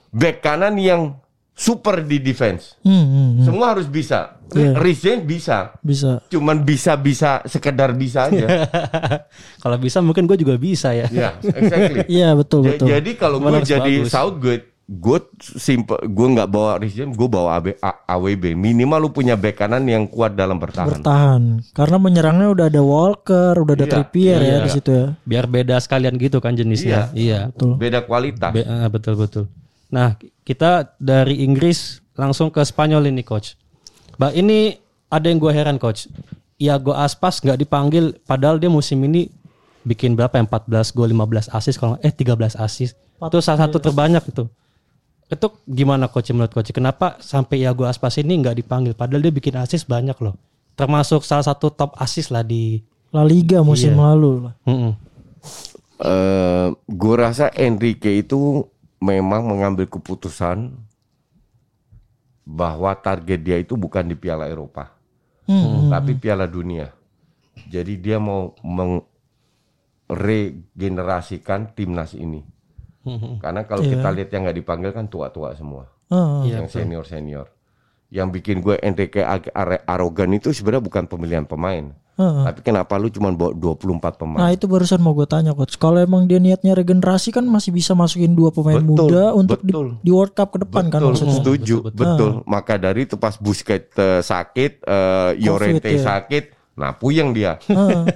back 0.08 0.38
kanan 0.38 0.78
yang 0.78 1.18
super 1.52 2.00
di 2.00 2.18
defense. 2.18 2.80
Hmm, 2.80 2.92
hmm, 2.92 3.28
hmm. 3.38 3.44
Semua 3.44 3.66
harus 3.72 3.86
bisa. 3.86 4.40
Iya. 4.52 4.76
Rhys 4.76 5.00
James 5.00 5.24
bisa. 5.24 5.72
Bisa. 5.80 6.20
Cuman 6.28 6.60
bisa-bisa 6.60 7.40
sekedar 7.44 7.92
bisa 7.92 8.28
aja. 8.28 8.68
kalau 9.62 9.76
bisa 9.76 10.00
mungkin 10.00 10.24
gue 10.24 10.36
juga 10.36 10.56
bisa 10.56 10.92
ya 10.92 11.08
ya, 11.08 11.36
exactly. 11.42 12.04
Iya 12.20 12.32
betul 12.34 12.60
Ja- 12.60 12.68
betul. 12.70 12.86
Jadi 12.88 13.10
kalau 13.14 13.36
gue 13.38 13.64
jadi 13.64 13.94
bagus. 14.04 14.12
Southgate, 14.12 14.66
gue 14.84 15.18
simple, 15.40 15.96
gue 16.04 16.26
nggak 16.36 16.48
bawa 16.48 16.76
James, 16.84 17.16
gue 17.16 17.28
bawa 17.30 17.56
AB, 17.56 17.80
A- 17.80 18.04
AWB. 18.10 18.52
Minimal 18.52 18.98
lu 18.98 19.10
punya 19.10 19.40
back 19.40 19.56
kanan 19.58 19.88
yang 19.88 20.04
kuat 20.04 20.36
dalam 20.36 20.60
bertahan. 20.60 21.00
Bertahan. 21.00 21.42
Karena 21.72 21.96
menyerangnya 21.96 22.52
udah 22.52 22.66
ada 22.68 22.82
Walker, 22.84 23.56
udah 23.56 23.72
ada 23.72 23.86
Iya, 23.86 23.92
Trippier 23.94 24.36
ya 24.36 24.48
iya. 24.50 24.58
di 24.60 24.70
situ 24.70 24.90
ya. 24.90 25.06
biar 25.24 25.48
beda 25.48 25.80
sekalian 25.80 26.16
gitu 26.16 26.44
kan 26.44 26.52
jenisnya 26.52 27.08
iya, 27.12 27.48
Betul. 27.48 27.80
Beda 27.80 28.04
kualitas. 28.04 28.52
Be- 28.52 28.68
ah, 28.68 28.88
betul 28.88 29.16
betul 29.16 29.48
nah 29.92 30.16
kita 30.42 30.96
dari 30.96 31.44
Inggris 31.44 32.00
langsung 32.16 32.48
ke 32.48 32.64
Spanyol 32.64 33.12
ini 33.12 33.20
coach. 33.22 33.54
Mbak 34.16 34.32
ini 34.34 34.76
ada 35.06 35.28
yang 35.28 35.36
gue 35.36 35.52
heran 35.52 35.76
coach. 35.76 36.08
Iago 36.56 36.94
Aspas 36.94 37.42
nggak 37.42 37.60
dipanggil 37.60 38.16
padahal 38.22 38.56
dia 38.56 38.70
musim 38.70 39.02
ini 39.02 39.28
bikin 39.82 40.14
berapa 40.14 40.32
ya? 40.32 40.46
14 40.46 40.94
gol 40.94 41.10
15 41.10 41.50
assist 41.50 41.76
kalau 41.76 41.98
eh 42.00 42.12
13 42.12 42.56
assist. 42.56 42.94
Itu 43.18 43.38
salah 43.38 43.66
satu 43.66 43.78
terbanyak 43.78 44.22
itu. 44.30 44.46
Itu 45.26 45.46
gimana 45.64 46.06
coach 46.06 46.30
menurut 46.30 46.52
coach? 46.52 46.70
Kenapa 46.70 47.16
sampai 47.18 47.60
Iago 47.60 47.84
Aspas 47.84 48.16
ini 48.16 48.38
nggak 48.38 48.56
dipanggil? 48.58 48.92
Padahal 48.94 49.22
dia 49.22 49.32
bikin 49.32 49.56
assist 49.58 49.84
banyak 49.84 50.14
loh. 50.20 50.36
Termasuk 50.72 51.20
salah 51.22 51.44
satu 51.44 51.68
top 51.68 51.92
assist 51.98 52.32
lah 52.32 52.40
di 52.40 52.80
La 53.12 53.24
Liga 53.26 53.60
musim 53.60 53.92
Iya. 53.92 54.00
lalu 54.08 54.30
lah. 54.48 54.54
Mm-mm. 54.64 54.92
Eh, 56.02 56.66
gue 56.74 57.14
rasa 57.14 57.46
Enrique 57.54 58.24
itu 58.24 58.66
memang 59.02 59.42
mengambil 59.42 59.90
keputusan 59.90 60.78
bahwa 62.42 62.94
target 62.94 63.40
dia 63.42 63.58
itu 63.58 63.74
bukan 63.74 64.06
di 64.06 64.14
Piala 64.14 64.46
Eropa, 64.46 64.94
Hmm. 65.46 65.90
tapi 65.90 66.14
Piala 66.14 66.46
Dunia. 66.46 66.94
Jadi 67.66 67.98
dia 67.98 68.22
mau 68.22 68.54
meregenerasikan 70.08 71.74
timnas 71.74 72.14
ini. 72.14 72.42
Karena 73.42 73.66
kalau 73.66 73.82
kita 73.82 74.14
lihat 74.14 74.30
yang 74.30 74.46
nggak 74.46 74.58
dipanggil 74.62 74.90
kan 74.94 75.10
tua-tua 75.10 75.58
semua, 75.58 75.90
Ah, 76.06 76.44
Iya, 76.46 76.62
yang 76.62 76.68
senior-senior. 76.70 77.50
Yang 78.12 78.28
bikin 78.30 78.56
gue 78.60 78.76
are- 78.76 79.80
arogan 79.82 80.30
itu 80.30 80.52
sebenarnya 80.52 80.84
bukan 80.84 81.08
pemilihan 81.08 81.42
pemain, 81.42 81.96
ah. 82.14 82.44
tapi 82.44 82.60
kenapa 82.60 83.00
lu 83.00 83.08
cuma 83.08 83.32
bawa 83.32 83.56
24 83.56 83.80
pemain? 84.14 84.36
Nah 84.36 84.52
itu 84.52 84.68
barusan 84.68 85.00
mau 85.00 85.16
gue 85.16 85.24
tanya 85.24 85.56
coach. 85.56 85.74
Kalau 85.74 85.96
emang 85.96 86.28
dia 86.28 86.36
niatnya 86.36 86.76
regenerasi 86.76 87.32
kan 87.32 87.40
masih 87.42 87.72
bisa 87.72 87.96
masukin 87.96 88.36
dua 88.36 88.52
pemain 88.52 88.76
Betul, 88.76 89.08
muda 89.08 89.32
untuk 89.32 89.58
di, 89.58 89.72
betul. 89.72 89.86
di 89.98 90.10
World 90.12 90.36
Cup 90.36 90.52
ke 90.52 90.60
depan 90.60 90.86
kan 90.86 91.00
betul, 91.00 91.08
maksudnya. 91.10 91.34
setuju, 91.34 91.76
betul, 91.88 92.30
Maka 92.44 92.76
dari 92.76 93.00
itu 93.02 93.16
pas 93.16 93.32
Busquets 93.34 93.96
eh, 93.96 94.20
sakit, 94.20 94.72
eh, 94.82 95.30
Llorente 95.40 95.88
ya. 95.88 96.04
sakit, 96.04 96.44
nah 96.76 96.92
puyeng 96.92 97.32
dia. 97.32 97.56
Ah, 97.66 98.04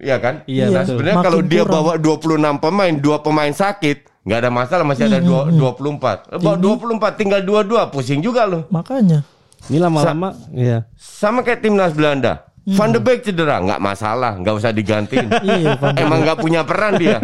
Iya 0.00 0.16
kan? 0.16 0.34
Iya, 0.44 0.64
Nah, 0.64 0.80
betul. 0.80 0.88
sebenarnya 0.90 1.16
kalau 1.20 1.40
dia 1.44 1.62
kurang. 1.62 1.74
bawa 1.76 1.92
26 2.00 2.56
pemain, 2.58 2.94
dua 2.96 3.16
pemain 3.20 3.52
sakit, 3.52 4.09
nggak 4.20 4.38
ada 4.38 4.50
masalah 4.50 4.84
masih 4.84 5.04
ada 5.06 5.18
dua, 5.18 5.48
24. 5.48 6.28
Eh, 6.28 6.38
Bawa 6.38 6.56
24 6.56 7.16
tinggal 7.16 7.40
dua-dua, 7.40 7.88
pusing 7.88 8.20
juga 8.20 8.44
loh. 8.44 8.68
makanya. 8.68 9.24
ini 9.66 9.76
lama-lama 9.76 10.32
iya 10.50 10.88
Sama 10.96 11.40
kayak 11.40 11.60
timnas 11.60 11.92
Belanda. 11.92 12.48
Van 12.66 12.88
de 12.88 12.98
Beek 12.98 13.20
cedera, 13.22 13.58
nggak 13.58 13.76
masalah, 13.78 14.36
nggak 14.36 14.54
usah 14.54 14.70
digantiin. 14.70 15.26
Iya, 15.42 15.74
Emang 15.96 16.22
nggak 16.22 16.38
punya 16.38 16.62
peran 16.62 16.96
dia. 16.96 17.18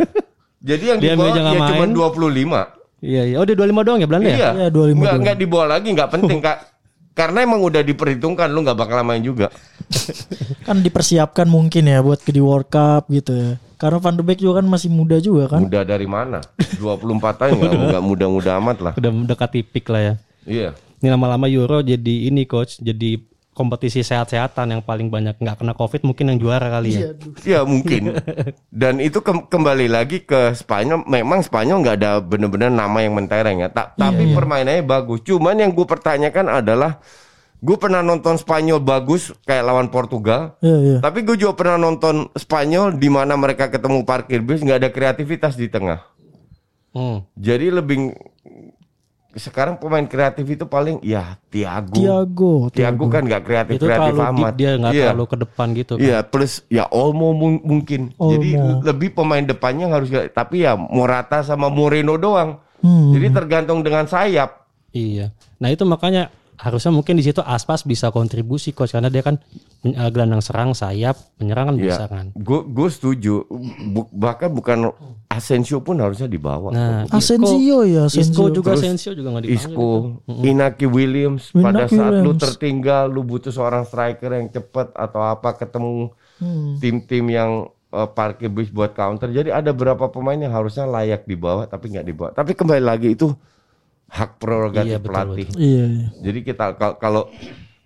Jadi 0.58 0.84
yang 0.86 0.98
Dia 0.98 1.12
dibawa 1.12 1.30
nggak 1.30 1.44
ya 1.44 1.52
cuma 1.52 1.66
main. 1.76 1.90
25. 1.92 3.04
iya 3.04 3.22
iya 3.24 3.36
oh 3.36 3.44
dia 3.44 3.54
25 3.54 3.86
doang 3.86 3.98
ya 4.00 4.08
Belanda 4.08 4.26
ya 4.26 4.34
Iya, 4.34 4.50
Iya, 4.56 4.68
25 4.68 4.72
nggak 4.72 4.96
doang. 5.06 5.20
nggak 5.22 5.36
dibawa 5.38 5.64
lagi, 5.68 5.88
nggak 5.92 6.10
penting 6.10 6.38
kak. 6.40 6.58
Karena 7.12 7.38
emang 7.40 7.60
udah 7.62 7.80
diperhitungkan, 7.80 8.48
lu 8.48 8.60
nggak 8.60 8.76
bakal 8.76 9.00
main 9.00 9.20
juga. 9.20 9.48
Kan 10.66 10.80
dipersiapkan 10.80 11.46
mungkin 11.46 11.86
ya 11.86 12.00
buat 12.00 12.18
ke 12.18 12.28
di 12.28 12.40
World 12.40 12.68
Cup 12.68 13.08
gitu 13.08 13.32
ya. 13.32 13.52
Karena 13.76 13.98
Van 13.98 14.12
de 14.12 14.22
Beek 14.22 14.40
juga 14.40 14.58
kan 14.58 14.66
masih 14.66 14.88
muda 14.88 15.16
juga 15.18 15.52
kan. 15.52 15.60
Muda 15.62 15.80
dari 15.82 16.04
mana? 16.04 16.40
24 16.74 16.96
tahun 17.36 17.52
nggak 17.54 17.72
nggak 17.90 18.02
muda-muda 18.02 18.50
amat 18.56 18.76
lah. 18.80 18.92
udah 18.94 19.10
mendekati 19.10 19.60
peak 19.62 19.86
lah 19.86 20.02
ya 20.02 20.14
Iya. 20.44 20.68
Ini 20.96 21.08
lama-lama 21.10 21.44
Euro 21.46 21.80
jadi 21.80 22.26
ini 22.26 22.44
coach, 22.44 22.78
jadi 22.78 23.20
kompetisi 23.52 24.00
sehat-sehatan 24.00 24.68
yang 24.70 24.80
paling 24.80 25.08
banyak 25.08 25.34
nggak 25.34 25.56
kena 25.58 25.72
Covid 25.72 26.04
mungkin 26.04 26.28
yang 26.28 26.38
juara 26.38 26.68
kali 26.70 26.92
ya. 26.92 27.12
Ya 27.42 27.60
mungkin. 27.62 28.16
Dan 28.70 28.96
itu 28.98 29.20
kem- 29.20 29.44
kembali 29.44 29.88
lagi 29.88 30.20
ke 30.20 30.52
Spanyol. 30.52 31.04
Memang 31.04 31.40
Spanyol 31.40 31.80
nggak 31.80 31.96
ada 31.96 32.12
bener-bener 32.18 32.68
nama 32.68 32.96
yang 32.98 33.12
mentereng 33.12 33.58
ya. 33.58 33.68
Ta- 33.68 33.92
tapi 33.92 34.28
permainannya 34.30 34.80
bagus. 34.82 35.20
Cuman 35.22 35.56
yang 35.56 35.72
gue 35.72 35.84
pertanyakan 35.84 36.52
adalah, 36.54 37.00
gue 37.56 37.76
pernah 37.76 38.00
nonton 38.00 38.36
Spanyol 38.36 38.78
bagus 38.78 39.32
kayak 39.42 39.64
lawan 39.64 39.88
Portugal. 39.88 40.54
Iya, 40.60 40.76
iya. 40.78 40.98
Tapi 40.98 41.22
gue 41.22 41.36
juga 41.36 41.54
pernah 41.54 41.80
nonton 41.80 42.28
Spanyol 42.32 42.94
di 42.94 43.08
mana 43.08 43.34
mereka 43.34 43.66
ketemu 43.66 44.02
parkir 44.02 44.40
bis 44.40 44.60
nggak 44.60 44.78
ada 44.78 44.90
kreativitas 44.90 45.54
di 45.54 45.66
tengah. 45.66 46.04
Hmm. 46.90 47.24
Jadi 47.34 47.68
lebih 47.70 48.12
sekarang 49.36 49.76
pemain 49.76 50.00
kreatif 50.02 50.48
itu 50.48 50.64
paling 50.64 50.96
ya 51.02 51.36
Thiago. 51.46 51.92
Tiago. 51.92 52.54
Thiago 52.72 53.04
kan 53.06 53.20
nggak 53.20 53.44
kreatif 53.44 53.74
Itu 53.76 53.84
kreatif 53.84 54.16
deep 54.16 54.28
amat. 54.32 54.52
dia 54.56 54.70
nggak 54.74 54.92
Iya. 54.92 55.04
terlalu 55.12 55.26
ke 55.26 55.36
depan 55.36 55.66
gitu. 55.74 55.92
kan. 55.92 56.00
Iya, 56.00 56.18
plus 56.24 56.52
ya 56.66 56.84
Olmo 56.88 57.36
mung- 57.36 57.60
mungkin. 57.60 58.16
Jadi 58.16 58.56
Olmo. 58.56 58.80
lebih 58.80 59.12
pemain 59.12 59.44
depannya 59.44 59.92
harus 59.92 60.08
tapi 60.32 60.64
ya 60.64 60.72
Morata 60.72 61.44
sama 61.44 61.68
Moreno 61.68 62.16
doang. 62.16 62.64
Hmm. 62.80 63.12
Jadi 63.12 63.28
tergantung 63.28 63.84
dengan 63.84 64.04
sayap. 64.04 64.64
Iya. 64.88 65.36
Nah 65.58 65.68
itu 65.68 65.84
makanya 65.84 66.32
harusnya 66.56 66.90
mungkin 66.90 67.14
di 67.14 67.22
situ 67.22 67.38
Aspas 67.38 67.82
bisa 67.82 68.08
kontribusi 68.08 68.70
coach 68.70 68.90
karena 68.90 69.06
dia 69.06 69.20
kan 69.20 69.36
eh, 69.82 70.08
gelandang 70.08 70.40
serang 70.40 70.72
sayap 70.72 71.14
penyerang 71.34 71.68
kan 71.68 71.76
bisa 71.76 72.02
Ya, 72.02 72.06
kan. 72.06 72.26
gue 72.32 72.60
gue 72.64 72.88
setuju. 72.88 73.44
Bu- 73.86 74.10
bahkan 74.10 74.48
bukan 74.48 74.90
Asensio 75.26 75.78
pun 75.78 75.98
harusnya 75.98 76.26
dibawa. 76.26 76.70
Nah, 76.70 77.04
Asensio 77.08 77.82
ya, 77.82 78.06
Isco 78.06 78.22
Asensio. 78.22 78.48
juga 78.52 78.72
Terus 78.72 78.80
Asensio 78.80 79.10
juga 79.12 79.28
nggak 79.30 79.44
dipanggil. 79.44 79.68
Isco, 79.68 79.88
Inaki 80.42 80.86
Williams 80.86 81.42
pada 81.52 81.84
Inaki 81.84 81.94
saat 81.94 82.12
lu 82.14 82.20
Williams. 82.30 82.40
tertinggal, 82.40 83.04
lu 83.06 83.20
butuh 83.22 83.50
seorang 83.50 83.82
striker 83.82 84.30
yang 84.32 84.48
cepat 84.48 84.92
atau 84.92 85.20
apa 85.22 85.54
ketemu 85.54 86.10
Hmm. 86.36 86.76
tim-tim 86.78 87.24
yang 87.26 87.50
eh, 87.88 88.08
parkir 88.08 88.48
bis 88.48 88.68
buat 88.68 88.92
counter. 88.92 89.28
Jadi 89.28 89.48
ada 89.48 89.70
beberapa 89.70 90.06
pemain 90.06 90.36
yang 90.36 90.50
harusnya 90.50 90.84
layak 90.84 91.24
dibawa 91.24 91.64
tapi 91.64 91.88
nggak 91.88 92.04
dibawa. 92.04 92.30
Tapi 92.30 92.52
kembali 92.52 92.82
lagi 92.82 93.08
itu 93.10 93.32
hak 94.06 94.30
prerogatif 94.38 94.88
Iya, 94.90 94.98
betul, 94.98 95.10
pelatih. 95.10 95.46
Iya, 95.58 95.84
iya. 95.86 96.08
Jadi 96.22 96.38
kita 96.46 96.64
kal- 96.78 96.98
kalau 96.98 97.28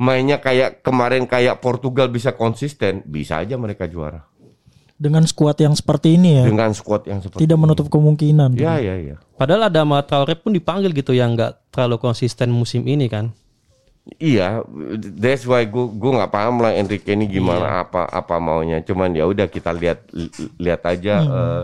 mainnya 0.01 0.41
kayak 0.41 0.81
kemarin 0.81 1.29
kayak 1.29 1.61
Portugal 1.61 2.09
bisa 2.09 2.33
konsisten, 2.33 3.05
bisa 3.05 3.41
aja 3.41 3.57
mereka 3.61 3.85
juara 3.85 4.25
Dengan 5.01 5.25
skuad 5.25 5.57
yang 5.57 5.73
seperti 5.73 6.21
ini 6.21 6.41
ya, 6.41 6.45
dengan 6.45 6.77
squad 6.77 7.09
yang 7.09 7.25
seperti 7.25 7.49
tidak 7.49 7.57
menutup 7.57 7.89
kemungkinan. 7.89 8.53
Ya 8.53 8.77
ya 8.77 8.97
ya. 9.01 9.17
Padahal 9.41 9.73
ada 9.73 9.81
Traore 10.05 10.37
pun 10.37 10.53
dipanggil 10.53 10.93
gitu 10.93 11.17
yang 11.17 11.33
nggak 11.33 11.73
terlalu 11.73 11.97
konsisten 11.97 12.53
musim 12.53 12.85
ini 12.85 13.09
kan. 13.09 13.33
Iya, 14.21 14.65
that's 15.17 15.49
why 15.49 15.65
gue 15.65 15.87
gue 15.97 16.11
nggak 16.13 16.33
paham 16.33 16.61
lah 16.61 16.77
Enrique 16.77 17.17
ini 17.17 17.25
gimana 17.29 17.85
apa 17.85 18.05
apa 18.09 18.37
maunya. 18.37 18.85
Cuman 18.85 19.13
ya 19.17 19.25
udah 19.25 19.49
kita 19.49 19.73
lihat 19.73 20.05
li- 20.13 20.33
lihat 20.61 20.83
aja 20.85 21.15
eh, 21.21 21.63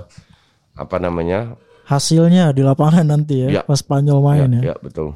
apa 0.77 0.97
namanya. 0.97 1.57
Hasilnya 1.87 2.51
di 2.51 2.61
lapangan 2.61 3.07
nanti 3.15 3.47
ya, 3.47 3.49
Ya. 3.49 3.63
pas 3.63 3.79
Spanyol 3.79 4.19
main 4.21 4.51
ya. 4.53 4.61
Ya, 4.61 4.63
ya 4.65 4.75
betul. 4.77 5.15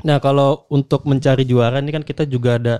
Nah 0.00 0.18
kalau 0.18 0.64
untuk 0.68 1.04
mencari 1.04 1.44
juara 1.44 1.78
ini 1.78 1.88
kan 1.88 2.00
kita 2.00 2.24
juga 2.24 2.56
ada 2.56 2.74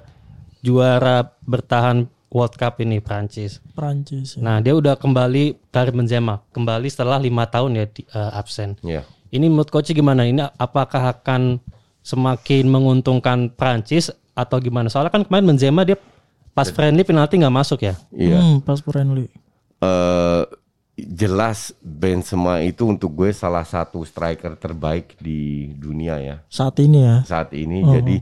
juara 0.59 1.25
bertahan 1.41 2.05
World 2.29 2.55
Cup 2.55 2.81
ini 2.81 2.99
Prancis. 2.99 3.61
Prancis. 3.73 4.35
Ya. 4.35 4.43
Nah 4.43 4.57
dia 4.59 4.73
udah 4.73 4.95
kembali 4.95 5.71
Karim 5.71 6.03
Benzema 6.03 6.43
kembali 6.51 6.89
setelah 6.89 7.17
lima 7.17 7.45
tahun 7.45 7.71
ya 7.75 7.85
di- 7.87 8.05
eh, 8.05 8.31
absen. 8.33 8.75
Ya. 8.81 9.05
Ini 9.29 9.47
menurut 9.47 9.69
coach 9.69 9.91
gimana? 9.91 10.25
Ini 10.25 10.51
apakah 10.53 11.13
akan 11.13 11.59
semakin 12.01 12.65
menguntungkan 12.67 13.51
Prancis 13.51 14.09
atau 14.33 14.59
gimana? 14.59 14.89
Soalnya 14.89 15.11
kan 15.11 15.23
kemarin 15.23 15.47
Benzema 15.47 15.83
dia 15.83 15.97
pas 16.51 16.69
friendly 16.69 17.03
penalti 17.03 17.37
nggak 17.37 17.51
masuk 17.53 17.81
ya. 17.81 17.95
Iya. 18.11 18.39
Hmm, 18.39 18.59
pas 18.61 18.79
friendly. 18.79 19.29
eh 19.77 20.43
jelas 20.97 21.75
Benzema 21.83 22.63
itu 22.63 22.87
untuk 22.87 23.11
gue 23.13 23.35
salah 23.35 23.67
satu 23.67 24.07
striker 24.07 24.55
terbaik 24.55 25.19
di 25.19 25.71
dunia 25.75 26.23
ya 26.23 26.37
Saat 26.47 26.79
ini 26.79 26.99
ya. 27.03 27.17
saat 27.27 27.51
ini. 27.51 27.83
Jadi 27.83 28.17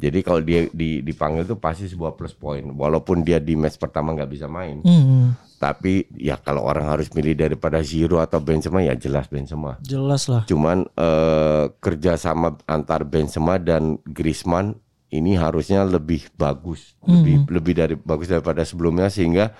jadi 0.00 0.18
kalau 0.24 0.40
dia 0.40 0.64
di, 0.72 1.04
dipanggil 1.04 1.44
tuh 1.44 1.60
pasti 1.60 1.84
sebuah 1.84 2.16
plus 2.16 2.32
point. 2.32 2.64
Walaupun 2.64 3.20
dia 3.20 3.36
di 3.36 3.52
match 3.52 3.76
pertama 3.76 4.16
nggak 4.16 4.32
bisa 4.32 4.48
main. 4.48 4.80
Hmm, 4.80 5.36
Tapi 5.60 6.08
ya 6.16 6.40
kalau 6.40 6.64
orang 6.64 6.88
harus 6.88 7.12
milih 7.12 7.36
daripada 7.36 7.84
Zero 7.84 8.16
atau 8.16 8.40
Benzema 8.40 8.80
ya 8.80 8.96
jelas 8.96 9.28
Benzema. 9.28 9.76
jelas 9.84 10.24
lah. 10.24 10.48
Cuman 10.48 10.88
eh, 10.88 11.64
kerjasama 11.76 12.56
antar 12.64 13.04
Benzema 13.04 13.60
dan 13.60 14.00
Griezmann 14.08 14.72
ini 15.12 15.36
harusnya 15.36 15.84
lebih 15.84 16.32
bagus, 16.32 16.96
lebih 17.04 17.44
lebih 17.52 17.74
dari 17.76 17.94
bagus 18.00 18.32
daripada 18.32 18.64
sebelumnya 18.64 19.12
sehingga 19.12 19.52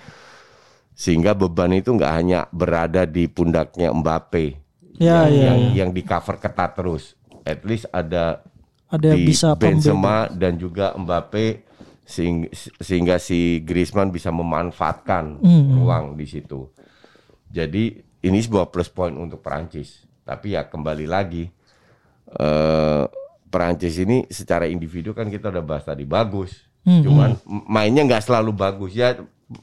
sehingga 0.93 1.33
beban 1.33 1.71
itu 1.71 1.91
nggak 1.91 2.13
hanya 2.13 2.39
berada 2.51 3.03
di 3.03 3.25
pundaknya 3.25 3.89
Mbappe 3.91 4.59
Ya, 5.01 5.25
yang, 5.25 5.33
ya, 5.33 5.41
yang 5.41 5.59
yang 5.73 5.89
di 5.89 6.05
cover 6.05 6.37
ketat 6.37 6.77
terus. 6.77 7.17
At 7.41 7.65
least 7.65 7.89
ada 7.89 8.45
Ada 8.85 9.17
yang 9.17 9.17
di 9.17 9.33
bisa 9.33 9.57
pembeda. 9.57 9.65
Benzema 9.65 10.17
dan 10.29 10.61
juga 10.61 10.93
Mbappe 10.93 11.65
sehingga, 12.05 12.51
sehingga 12.77 13.15
si 13.17 13.65
Griezmann 13.65 14.13
bisa 14.13 14.29
memanfaatkan 14.29 15.41
Hmm. 15.41 15.73
ruang 15.73 16.05
di 16.13 16.29
situ. 16.29 16.69
Jadi 17.49 17.97
ini 18.21 18.37
sebuah 18.37 18.69
plus 18.69 18.93
point 18.93 19.17
untuk 19.17 19.41
Perancis. 19.41 20.05
Tapi 20.21 20.53
ya 20.53 20.69
kembali 20.69 21.09
lagi 21.09 21.49
eh 22.31 23.03
Perancis 23.51 23.99
ini 23.99 24.23
secara 24.31 24.63
individu 24.63 25.11
kan 25.11 25.27
kita 25.27 25.51
udah 25.51 25.65
bahas 25.65 25.83
tadi 25.83 26.07
bagus. 26.07 26.55
Hmm, 26.85 27.03
Cuman 27.03 27.29
mainnya 27.67 28.05
nggak 28.05 28.23
selalu 28.23 28.51
bagus 28.53 28.93
ya. 28.93 29.17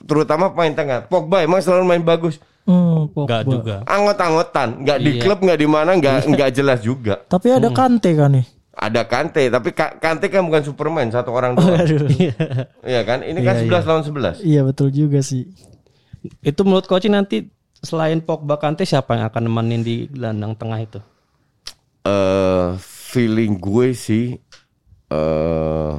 Terutama 0.05 0.51
pemain 0.51 0.70
tengah. 0.70 0.98
Pogba 1.03 1.40
emang 1.40 1.59
selalu 1.59 1.85
main 1.87 2.03
bagus. 2.03 2.37
Hmm, 2.62 3.09
Nggak 3.09 3.42
Pogba. 3.42 3.55
juga. 3.55 3.77
Anggot-anggotan, 3.85 4.68
nggak 4.83 4.98
di 4.98 5.11
Iya. 5.11 5.22
klub 5.24 5.38
nggak 5.40 5.57
di 5.57 5.66
mana, 5.66 5.90
nggak 5.94 6.29
nggak 6.29 6.51
jelas 6.53 6.81
juga. 6.81 7.24
Tapi 7.24 7.48
ada 7.51 7.68
Kante 7.70 8.12
kan 8.12 8.31
nih. 8.31 8.46
Ada 8.70 9.03
Kante, 9.03 9.42
tapi 9.48 9.72
Ka- 9.72 9.96
Kante 9.96 10.29
kan 10.29 10.44
bukan 10.44 10.62
Superman, 10.62 11.09
satu 11.09 11.33
orang 11.33 11.57
doang. 11.57 11.74
Aduh. 11.74 12.07
Iya 12.85 13.01
kan? 13.03 13.20
Ini 13.20 13.40
kan 13.40 13.59
11 13.59 13.83
lawan 13.83 14.05
11. 14.05 14.38
iya 14.40 14.62
betul 14.62 14.88
juga 14.88 15.18
sih. 15.18 15.48
Itu 16.40 16.62
menurut 16.62 16.85
coach 16.85 17.07
nanti 17.07 17.48
selain 17.74 18.20
Pogba 18.20 18.55
Kante 18.55 18.83
siapa 18.83 19.14
yang 19.14 19.27
akan 19.27 19.42
nemenin 19.44 19.81
di 19.81 19.96
gelandang 20.07 20.53
tengah 20.53 20.79
itu? 20.79 21.01
Eh 22.03 22.68
feeling 22.79 23.57
gue 23.57 23.92
sih 23.92 24.37
eh 25.09 25.94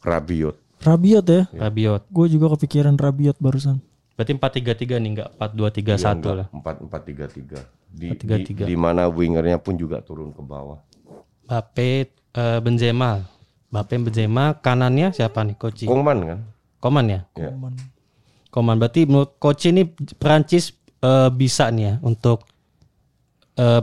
Rabiot. 0.00 0.56
Rabiot 0.84 1.24
ya. 1.24 1.42
Rabiot. 1.48 2.04
Gue 2.12 2.26
juga 2.28 2.52
kepikiran 2.52 2.94
Rabiot 3.00 3.40
barusan. 3.40 3.80
Berarti 4.14 4.36
4-3-3 4.36 5.00
nih 5.00 5.10
enggak 5.16 5.28
4-2-3-1 5.40 6.38
lah. 6.44 6.46
4 6.52 6.86
4 6.86 6.92
3 6.92 7.58
3. 7.58 7.94
Di, 7.94 8.08
4-3-3. 8.14 8.20
di, 8.20 8.52
di 8.70 8.76
mana 8.76 9.08
wingernya 9.08 9.58
pun 9.58 9.74
juga 9.74 10.04
turun 10.04 10.30
ke 10.30 10.44
bawah. 10.44 10.78
Mbappe 11.48 11.90
eh, 12.12 12.58
Benzema. 12.62 13.24
Mbappe 13.72 13.94
Benzema 14.06 14.54
kanannya 14.60 15.10
siapa 15.10 15.42
nih 15.42 15.56
coach? 15.58 15.88
Kongman 15.88 16.18
kan? 16.22 16.38
Koman 16.78 17.08
ya? 17.08 17.20
Ya. 17.32 17.48
Aman. 17.48 17.74
Koman 18.52 18.76
berarti 18.76 19.08
menurut 19.08 19.40
coach 19.40 19.64
ini 19.66 19.88
Prancis 20.20 20.76
eh, 21.00 21.30
bisa 21.32 21.72
nih 21.72 21.84
ya 21.88 21.94
untuk 22.04 22.44
eh, 23.56 23.82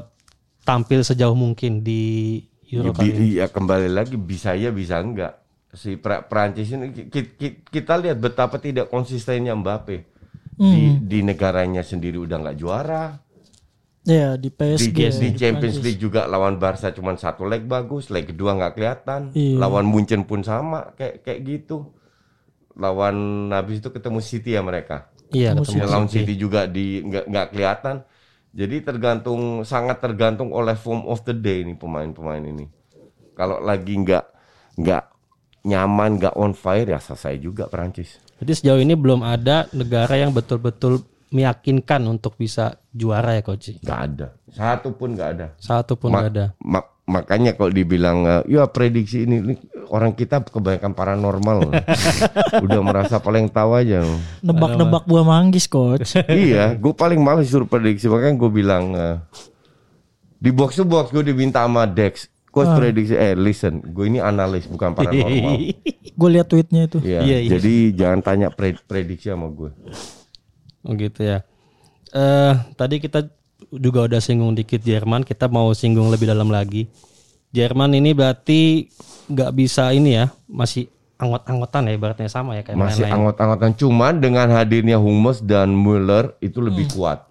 tampil 0.61 1.01
sejauh 1.01 1.33
mungkin 1.33 1.81
di 1.81 2.37
Euro 2.71 2.93
kali 2.95 3.09
ini. 3.11 3.25
Iya 3.35 3.51
kembali 3.51 3.89
lagi 3.91 4.15
bisa 4.15 4.55
ya 4.55 4.69
bisa 4.71 5.01
enggak. 5.01 5.40
Si 5.71 5.95
Pra- 5.95 6.23
Prancis 6.27 6.67
ini 6.71 6.91
ki- 6.91 7.35
ki- 7.39 7.57
kita 7.63 7.95
lihat 7.95 8.19
betapa 8.19 8.59
tidak 8.59 8.91
konsistennya 8.91 9.55
Mbappe. 9.55 10.07
Di, 10.61 11.01
di 11.01 11.19
negaranya 11.25 11.81
sendiri 11.81 12.21
udah 12.21 12.37
nggak 12.37 12.57
juara. 12.61 13.17
Ya 14.05 14.33
di 14.37 14.49
Di, 14.49 14.53
PSG. 14.53 14.93
di 14.93 15.05
ya, 15.05 15.09
Champions 15.33 15.77
Prancis. 15.77 15.81
League 15.81 16.01
juga 16.01 16.29
lawan 16.29 16.57
Barca 16.61 16.89
cuma 16.93 17.13
satu 17.17 17.45
leg 17.49 17.65
bagus, 17.65 18.13
leg 18.13 18.29
kedua 18.29 18.53
nggak 18.57 18.73
kelihatan. 18.77 19.21
Iya. 19.33 19.57
Lawan 19.57 19.89
Munchen 19.89 20.21
pun 20.25 20.45
sama 20.45 20.93
kayak 20.93 21.25
kayak 21.25 21.39
gitu. 21.45 21.89
Lawan 22.77 23.49
habis 23.51 23.81
itu 23.83 23.89
ketemu 23.89 24.19
City 24.21 24.53
ya 24.53 24.61
mereka. 24.61 25.11
Iya, 25.31 25.55
Ketemu 25.55 25.63
ketemu 25.65 25.81
Ya, 25.81 25.87
lawan 25.89 26.09
City 26.11 26.33
juga 26.37 26.61
di 26.67 27.01
nggak 27.05 27.25
nggak 27.29 27.47
kelihatan. 27.55 27.95
Jadi 28.51 28.75
tergantung 28.83 29.63
sangat 29.63 30.03
tergantung 30.03 30.51
oleh 30.51 30.75
form 30.75 31.07
of 31.07 31.23
the 31.23 31.31
day 31.33 31.63
nih 31.63 31.77
pemain-pemain 31.79 32.43
ini. 32.43 32.67
Kalau 33.33 33.63
lagi 33.63 33.95
nggak 33.95 34.25
nggak 34.77 35.03
nyaman, 35.61 36.17
nggak 36.17 36.33
on 36.35 36.53
fire 36.53 36.89
ya 36.89 36.97
selesai 36.97 37.37
juga 37.37 37.69
Prancis. 37.69 38.17
Jadi 38.41 38.51
sejauh 38.57 38.81
ini 38.81 38.97
belum 38.97 39.21
ada 39.21 39.69
negara 39.71 40.17
yang 40.17 40.33
betul-betul 40.33 41.05
meyakinkan 41.31 42.03
untuk 42.09 42.35
bisa 42.35 42.81
juara 42.91 43.37
ya 43.37 43.41
coach. 43.45 43.77
Nggak 43.79 43.99
ada, 44.11 44.27
satu 44.51 44.91
pun 44.91 45.15
nggak 45.15 45.29
ada. 45.37 45.47
Satu 45.61 45.95
pun 45.95 46.11
Ma- 46.11 46.19
nggak 46.19 46.31
ada. 46.33 46.45
ma- 46.59 46.89
makanya 47.07 47.55
kalau 47.55 47.71
dibilang 47.71 48.23
eh, 48.27 48.41
ya 48.51 48.67
prediksi 48.67 49.23
ini, 49.23 49.39
ini 49.39 49.53
orang 49.87 50.11
kita 50.11 50.43
kebanyakan 50.43 50.91
paranormal. 50.91 51.59
Udah 52.65 52.81
merasa 52.83 53.21
paling 53.21 53.47
tahu 53.47 53.79
aja. 53.79 54.03
Nebak-nebak 54.43 55.07
buah 55.07 55.23
manggis 55.23 55.69
coach. 55.71 56.19
iya, 56.27 56.75
gue 56.75 56.91
paling 56.91 57.21
males 57.21 57.47
suruh 57.47 57.69
prediksi 57.69 58.11
makanya 58.11 58.35
gue 58.35 58.51
bilang 58.51 58.85
eh, 58.91 59.15
di 60.35 60.49
box 60.49 60.81
to 60.81 60.83
box 60.83 61.13
gue 61.13 61.21
diminta 61.23 61.63
sama 61.63 61.85
Dex. 61.85 62.27
Coach 62.51 62.67
prediksi, 62.75 63.15
eh 63.15 63.31
listen, 63.31 63.79
gue 63.79 64.11
ini 64.11 64.19
analis 64.19 64.67
bukan 64.67 64.91
paranormal. 64.91 65.55
Gue 66.19 66.29
lihat 66.35 66.51
tweetnya 66.51 66.83
itu. 66.83 66.99
Iya, 66.99 67.23
Iya, 67.23 67.37
iya. 67.47 67.49
jadi 67.55 67.73
jangan 67.95 68.19
tanya 68.19 68.47
pre- 68.51 68.75
prediksi 68.83 69.31
sama 69.31 69.47
gue. 69.47 69.71
Oh 70.83 70.91
gitu 70.91 71.23
ya. 71.23 71.47
Eh 72.11 72.53
tadi 72.75 72.99
kita 72.99 73.31
juga 73.71 74.03
udah 74.03 74.19
singgung 74.19 74.51
dikit 74.51 74.83
Jerman, 74.83 75.23
kita 75.23 75.47
mau 75.47 75.71
singgung 75.71 76.11
lebih 76.11 76.27
dalam 76.27 76.51
lagi. 76.51 76.91
Jerman 77.55 77.95
ini 77.95 78.11
berarti 78.11 78.91
nggak 79.31 79.51
bisa 79.55 79.95
ini 79.95 80.19
ya, 80.19 80.27
masih 80.51 80.91
anggot-anggotan 81.15 81.87
ya 81.87 81.93
ibaratnya 81.95 82.27
sama 82.27 82.59
ya 82.59 82.67
kayak 82.67 82.75
Masih 82.75 83.07
anggot-anggotan, 83.07 83.79
cuman 83.79 84.19
dengan 84.19 84.51
hadirnya 84.51 84.99
Hummels 84.99 85.39
dan 85.39 85.71
Müller 85.71 86.35
itu 86.43 86.59
lebih 86.59 86.91
kuat. 86.91 87.30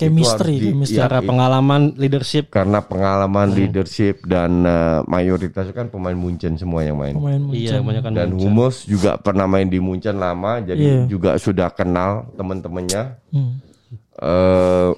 Chemistry, 0.00 0.54
di- 0.56 0.72
chemistry. 0.72 0.96
Secara 0.96 1.18
pengalaman 1.20 1.82
leadership 1.94 2.44
karena 2.48 2.80
pengalaman 2.80 3.52
leadership 3.52 4.24
dan 4.24 4.64
eh, 4.64 5.00
mayoritas 5.04 5.68
kan 5.70 5.86
pemain 5.86 6.14
Munchen 6.14 6.56
semua 6.56 6.80
yang 6.80 6.96
main. 6.96 7.12
Pemain 7.12 7.42
iya 7.52 7.78
banyak 7.78 8.00
kan 8.00 8.12
Dan 8.12 8.30
Hummels 8.34 8.84
juga 8.84 9.16
pernah 9.16 9.44
main 9.44 9.66
di 9.66 9.76
Munchen 9.76 10.16
lama, 10.16 10.58
jadi 10.58 11.04
juga 11.06 11.36
sudah 11.36 11.68
kenal 11.70 12.32
teman-temannya. 12.34 13.02
Hmm. 13.30 13.54
eh 14.16 14.90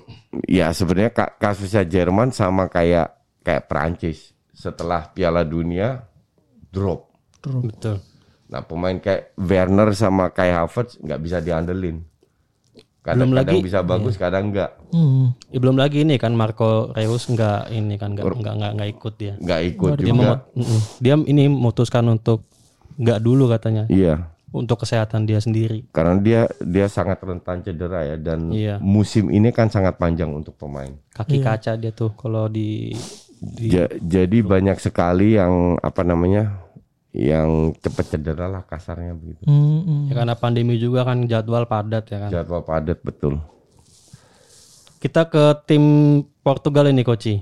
ya 0.48 0.70
sebenarnya 0.70 1.10
ka- 1.10 1.34
kasusnya 1.36 1.82
Jerman 1.82 2.30
sama 2.30 2.66
kayak 2.66 3.14
kayak 3.40 3.66
Prancis 3.66 4.34
setelah 4.50 5.06
Piala 5.08 5.42
Dunia 5.42 6.02
drop. 6.68 7.10
betul. 7.42 7.98
Nah 8.46 8.62
pemain 8.62 8.94
kayak 8.94 9.32
Werner 9.34 9.90
sama 9.92 10.28
kayak 10.28 10.66
Havertz 10.66 10.98
nggak 10.98 11.20
bisa 11.20 11.38
diandelin. 11.38 12.02
Kadang-kadang 13.02 13.58
lagi- 13.58 13.66
bisa 13.66 13.82
bagus, 13.82 14.14
kadang 14.14 14.48
enggak. 14.48 14.78
Hmm. 14.88 15.34
Ya, 15.48 15.58
belum 15.58 15.74
lagi 15.74 16.00
ini 16.00 16.14
kan 16.16 16.30
Marco 16.32 16.92
Reus 16.92 17.26
nggak 17.26 17.68
ini 17.68 17.94
kan 17.96 18.14
nggak 18.14 18.22
nggak 18.24 18.54
nggak 18.54 18.72
nggak 18.72 18.90
ikut 18.92 19.14
dia. 19.16 19.34
Enggak 19.36 19.60
ikut 19.66 19.90
Dia 19.92 20.04
juga. 20.04 20.14
memot- 20.14 20.44
dia 20.96 21.14
ini 21.20 21.42
memutuskan 21.44 22.04
untuk 22.08 22.46
nggak 22.94 23.18
dulu 23.18 23.48
katanya 23.48 23.84
Iya. 23.86 24.30
untuk 24.48 24.78
kesehatan 24.78 25.24
dia 25.24 25.36
sendiri. 25.36 25.90
Karena 25.90 26.14
dia 26.16 26.40
dia 26.60 26.86
sangat 26.86 27.18
rentan 27.18 27.58
cedera 27.60 28.04
ya 28.04 28.14
dan 28.14 28.48
Iya. 28.48 28.78
musim 28.78 29.28
ini 29.28 29.50
kan 29.50 29.66
sangat 29.66 29.96
panjang 29.96 30.30
untuk 30.30 30.54
pemain. 30.54 30.94
Kaki 31.10 31.42
kaca 31.42 31.74
dia 31.74 31.90
tuh 31.90 32.12
kalau 32.12 32.46
di, 32.46 32.94
di 33.34 33.66
Ja- 33.68 33.90
jadi 33.90 34.38
banyak 34.38 34.78
sekali 34.78 35.34
yang 35.34 35.74
apa 35.76 36.02
namanya 36.02 36.61
yang 37.12 37.76
cepat 37.76 38.16
cedera 38.16 38.48
lah 38.48 38.64
kasarnya 38.64 39.12
begitu. 39.12 39.44
Hmm, 39.44 39.84
hmm. 39.84 40.02
ya 40.08 40.12
karena 40.24 40.34
pandemi 40.36 40.80
juga 40.80 41.04
kan 41.04 41.28
jadwal 41.28 41.68
padat 41.68 42.08
ya 42.08 42.18
kan. 42.26 42.30
Jadwal 42.32 42.64
padat 42.64 42.98
betul. 43.04 43.36
Kita 44.96 45.28
ke 45.28 45.60
tim 45.68 45.84
Portugal 46.40 46.88
ini 46.88 47.04
Koci. 47.04 47.36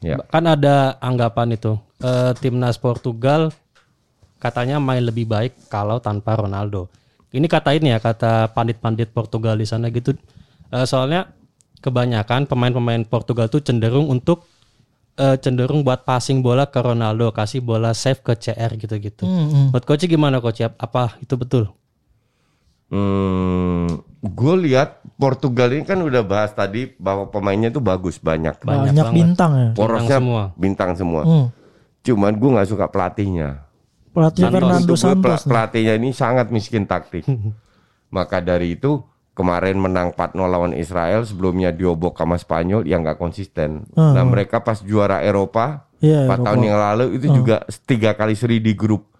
Ya. 0.00 0.16
Kan 0.32 0.48
ada 0.48 0.96
anggapan 1.04 1.60
itu 1.60 1.76
eh, 2.00 2.32
timnas 2.40 2.80
Portugal 2.80 3.52
katanya 4.40 4.80
main 4.80 5.04
lebih 5.04 5.28
baik 5.28 5.68
kalau 5.68 6.00
tanpa 6.00 6.40
Ronaldo. 6.40 6.88
Ini 7.30 7.44
kata 7.46 7.76
ini 7.76 7.92
ya 7.92 8.00
kata 8.00 8.50
pandit-pandit 8.56 9.12
Portugal 9.12 9.60
di 9.60 9.68
sana 9.68 9.92
gitu. 9.92 10.16
Eh, 10.72 10.86
soalnya 10.88 11.28
kebanyakan 11.84 12.48
pemain-pemain 12.48 13.04
Portugal 13.04 13.52
tuh 13.52 13.60
cenderung 13.60 14.08
untuk 14.08 14.48
eh, 15.20 15.36
cenderung 15.36 15.84
buat 15.84 16.08
passing 16.08 16.40
bola 16.40 16.72
ke 16.72 16.80
Ronaldo, 16.80 17.28
kasih 17.36 17.60
bola 17.60 17.92
save 17.92 18.24
ke 18.24 18.32
CR 18.32 18.72
gitu-gitu. 18.80 19.28
Hmm, 19.28 19.46
hmm. 19.52 19.66
Menurut 19.76 19.84
Koci 19.84 20.08
gimana 20.08 20.40
Koci? 20.40 20.64
Apa 20.64 21.20
itu 21.20 21.36
betul? 21.36 21.68
Hmm, 22.90 24.02
gue 24.18 24.54
lihat 24.66 24.98
Portugal 25.14 25.70
ini 25.70 25.86
kan 25.86 26.02
udah 26.02 26.26
bahas 26.26 26.50
tadi 26.50 26.90
bahwa 26.98 27.30
pemainnya 27.30 27.70
tuh 27.70 27.84
bagus 27.84 28.18
banyak. 28.18 28.58
Banyak 28.66 28.96
Banyak, 28.96 29.06
bintang 29.14 29.52
ya. 29.54 29.70
Porosnya 29.78 30.18
semua. 30.18 30.42
bintang 30.58 30.90
semua. 30.98 31.22
Hmm. 31.22 31.46
Cuman 32.02 32.34
gue 32.34 32.50
nggak 32.50 32.68
suka 32.72 32.90
pelatihnya. 32.90 33.62
Pelatih 34.10 34.42
Fernando 34.50 34.94
Santos. 34.98 35.46
nih. 35.46 35.48
pelatihnya 35.54 35.94
ini 36.02 36.10
sangat 36.10 36.50
miskin 36.50 36.82
taktik. 36.82 37.22
Maka 38.16 38.42
dari 38.42 38.74
itu 38.74 39.06
kemarin 39.34 39.80
menang 39.80 40.12
4-0 40.12 40.36
lawan 40.46 40.74
Israel, 40.76 41.24
sebelumnya 41.24 41.70
diobok 41.72 42.18
sama 42.18 42.36
Spanyol 42.36 42.84
yang 42.84 43.06
nggak 43.06 43.16
konsisten. 43.16 43.88
Hmm. 43.94 44.12
Nah 44.14 44.24
mereka 44.26 44.60
pas 44.60 44.82
juara 44.82 45.22
Eropa 45.24 45.90
Iya, 46.00 46.24
4 46.24 46.32
Eropa. 46.32 46.44
tahun 46.48 46.60
yang 46.64 46.78
lalu 46.80 47.04
itu 47.20 47.26
juga 47.28 47.56
tiga 47.84 48.16
kali 48.16 48.32
seri 48.32 48.56
di 48.58 48.72
grup. 48.72 49.12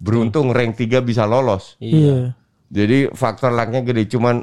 Beruntung 0.00 0.50
rank 0.50 0.80
3 0.80 1.04
bisa 1.04 1.28
lolos. 1.28 1.76
Iya. 1.78 2.32
Jadi 2.72 3.12
faktor 3.12 3.52
lucknya 3.52 3.84
gede. 3.84 4.08
Cuman 4.08 4.42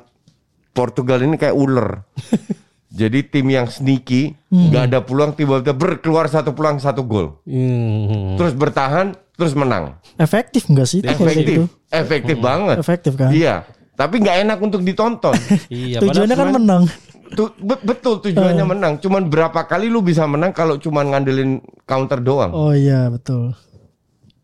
Portugal 0.71 1.19
ini 1.26 1.36
kayak 1.36 1.58
ular. 1.58 2.06
Jadi 2.91 3.24
tim 3.24 3.47
yang 3.47 3.71
sneaky, 3.71 4.36
nggak 4.52 4.91
ada 4.91 5.00
peluang 5.00 5.32
tiba-tiba 5.32 5.71
berkeluar 5.71 6.28
satu 6.28 6.52
peluang 6.52 6.76
satu 6.76 7.08
gol. 7.08 7.39
Hmm. 7.47 8.36
Terus 8.36 8.52
bertahan, 8.52 9.15
terus 9.39 9.56
menang. 9.56 9.95
Efektif 10.19 10.67
enggak 10.67 10.91
sih 10.91 11.00
Efektif, 11.00 11.71
efektif 11.88 12.36
banget. 12.43 12.84
Efektif 12.84 13.15
kan? 13.15 13.32
Iya, 13.32 13.63
tapi 13.93 14.15
nggak 14.17 14.38
enak 14.43 14.58
untuk 14.58 14.82
ditonton. 14.82 15.36
Iya, 15.69 15.99
Tujuannya 15.99 16.36
kan 16.36 16.49
menang. 16.51 16.84
Tu- 17.32 17.56
be- 17.58 17.80
betul 17.82 18.19
tujuannya 18.19 18.65
menang. 18.67 18.93
Cuman 18.99 19.27
berapa 19.27 19.63
kali 19.63 19.88
lu 19.88 20.04
bisa 20.04 20.27
menang 20.27 20.51
kalau 20.51 20.75
cuman 20.75 21.12
ngandelin 21.12 21.58
counter 21.84 22.19
doang? 22.19 22.51
Oh 22.51 22.71
iya 22.71 23.08
betul. 23.08 23.56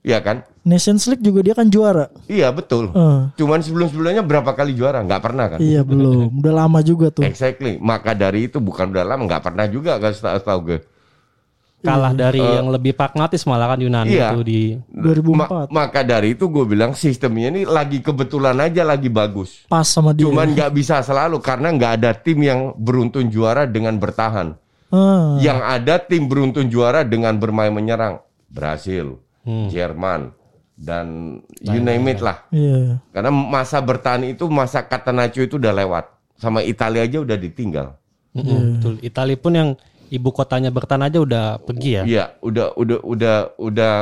Iya 0.02 0.24
kan? 0.24 0.48
Nations 0.64 1.04
League 1.08 1.20
juga 1.20 1.44
dia 1.44 1.52
kan 1.52 1.68
juara. 1.68 2.08
Iya 2.28 2.48
betul. 2.52 2.92
Eh, 2.92 3.22
Cuman 3.36 3.60
sebelum-sebelumnya 3.60 4.24
berapa 4.24 4.52
kali 4.52 4.72
juara? 4.72 5.04
Nggak 5.04 5.20
pernah 5.22 5.46
kan? 5.48 5.60
iya 5.60 5.84
belum. 5.84 6.32
Udah 6.40 6.54
lama 6.64 6.80
juga 6.80 7.12
tuh. 7.12 7.24
Exactly. 7.24 7.76
Maka 7.78 8.12
dari 8.12 8.48
itu 8.48 8.60
bukan 8.60 8.92
udah 8.92 9.04
lama, 9.04 9.24
nggak 9.26 9.44
pernah 9.44 9.68
juga 9.68 10.00
kan 10.00 10.12
setahu 10.12 10.40
tahu 10.40 10.60
gue. 10.66 10.80
Kalah 11.88 12.12
dari 12.12 12.38
yang 12.38 12.68
lebih 12.68 12.92
pragmatis 12.92 13.42
malah 13.44 13.72
kan 13.72 13.80
Yunani 13.80 14.12
Iya. 14.12 14.30
itu 14.30 14.42
di 14.42 14.60
2004. 14.90 15.72
Ma- 15.72 15.86
maka 15.86 16.02
dari 16.02 16.34
itu 16.34 16.46
gue 16.46 16.64
bilang 16.64 16.92
sistemnya 16.92 17.48
ini 17.50 17.64
lagi 17.64 18.00
kebetulan 18.00 18.60
aja 18.60 18.84
lagi 18.84 19.08
bagus. 19.08 19.64
Pas 19.66 19.84
sama 19.84 20.12
dia. 20.12 20.24
Cuman 20.24 20.52
nggak 20.52 20.72
bisa 20.72 21.00
selalu 21.00 21.40
karena 21.40 21.72
nggak 21.72 21.92
ada 21.98 22.12
tim 22.12 22.40
yang 22.40 22.76
beruntun 22.76 23.28
juara 23.28 23.64
dengan 23.64 23.96
bertahan. 23.96 24.54
Ah, 24.88 25.36
Yang 25.38 25.60
ada 25.62 25.96
tim 26.00 26.24
beruntun 26.26 26.68
juara 26.68 27.02
dengan 27.02 27.36
bermain 27.36 27.70
menyerang. 27.70 28.24
Brasil, 28.48 29.20
Jerman, 29.44 30.32
dan 30.74 31.40
you 31.60 31.80
name 31.80 32.08
it 32.08 32.20
lah. 32.20 32.48
iya. 32.48 32.96
Karena 33.10 33.28
masa 33.28 33.80
bertahan 33.80 34.24
itu 34.24 34.48
masa 34.48 34.80
Catenaccio 34.82 35.42
itu 35.42 35.56
udah 35.56 35.74
lewat. 35.74 36.06
Sama 36.36 36.62
Italia 36.62 37.02
aja 37.02 37.20
udah 37.20 37.36
ditinggal. 37.36 37.98
Mm-mm, 38.32 38.78
betul. 38.78 38.94
Italia 39.02 39.36
pun 39.36 39.52
yang 39.52 39.70
ibu 40.10 40.30
kotanya 40.30 40.70
bertahan 40.70 41.04
aja 41.04 41.18
udah 41.18 41.46
pergi 41.60 41.90
ya. 41.94 42.04
Iya, 42.04 42.26
udah 42.40 42.68
udah 42.74 43.00
udah 43.02 43.36
udah 43.58 43.94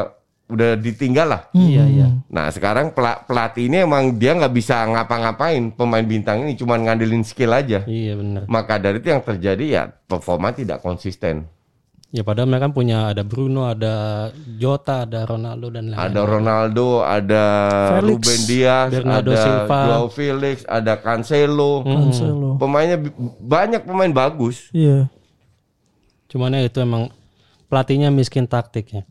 udah 0.45 0.77
ditinggal 0.77 1.27
lah. 1.27 1.41
Iya 1.51 1.83
iya. 1.85 2.07
Nah 2.27 2.47
sekarang 2.47 2.93
pela- 2.93 3.25
pelatih 3.25 3.65
ini 3.65 3.81
emang 3.81 4.13
dia 4.13 4.31
nggak 4.31 4.53
bisa 4.53 4.85
ngapa-ngapain 4.85 5.73
pemain 5.73 6.05
bintang 6.05 6.45
ini 6.45 6.53
cuma 6.53 6.77
ngandelin 6.77 7.25
skill 7.25 7.49
aja. 7.49 7.81
Iya 7.83 8.13
benar. 8.13 8.45
Maka 8.45 8.77
dari 8.77 9.01
itu 9.01 9.09
yang 9.09 9.21
terjadi 9.21 9.65
ya 9.65 9.83
performa 9.89 10.53
tidak 10.53 10.79
konsisten. 10.79 11.49
Ya 12.13 12.23
padahal 12.23 12.47
mereka 12.47 12.69
kan 12.69 12.73
punya 12.73 13.11
ada 13.11 13.25
Bruno, 13.25 13.67
ada 13.67 14.29
Jota, 14.55 15.03
ada 15.03 15.25
Ronaldo 15.25 15.67
dan 15.67 15.91
lain-lain. 15.91 16.05
Ada 16.05 16.21
Ronaldo, 16.23 16.87
ada 17.01 17.43
Felix, 17.91 18.07
Ruben 18.07 18.41
Dias, 18.45 18.89
Bernardo 18.93 19.31
ada 19.31 19.41
Silva. 19.43 19.79
Joao 19.83 20.07
Felix, 20.07 20.55
ada 20.63 20.93
Cancelo. 20.95 21.83
Cancelo. 21.83 22.49
Pemainnya 22.55 22.97
bi- 23.01 23.11
banyak 23.41 23.81
pemain 23.83 24.13
bagus. 24.13 24.69
Iya. 24.71 25.11
Cuman 26.27 26.51
ya 26.51 26.61
itu 26.61 26.79
emang 26.79 27.09
pelatihnya 27.65 28.09
miskin 28.09 28.45
taktik 28.45 28.89
ya. 28.91 29.01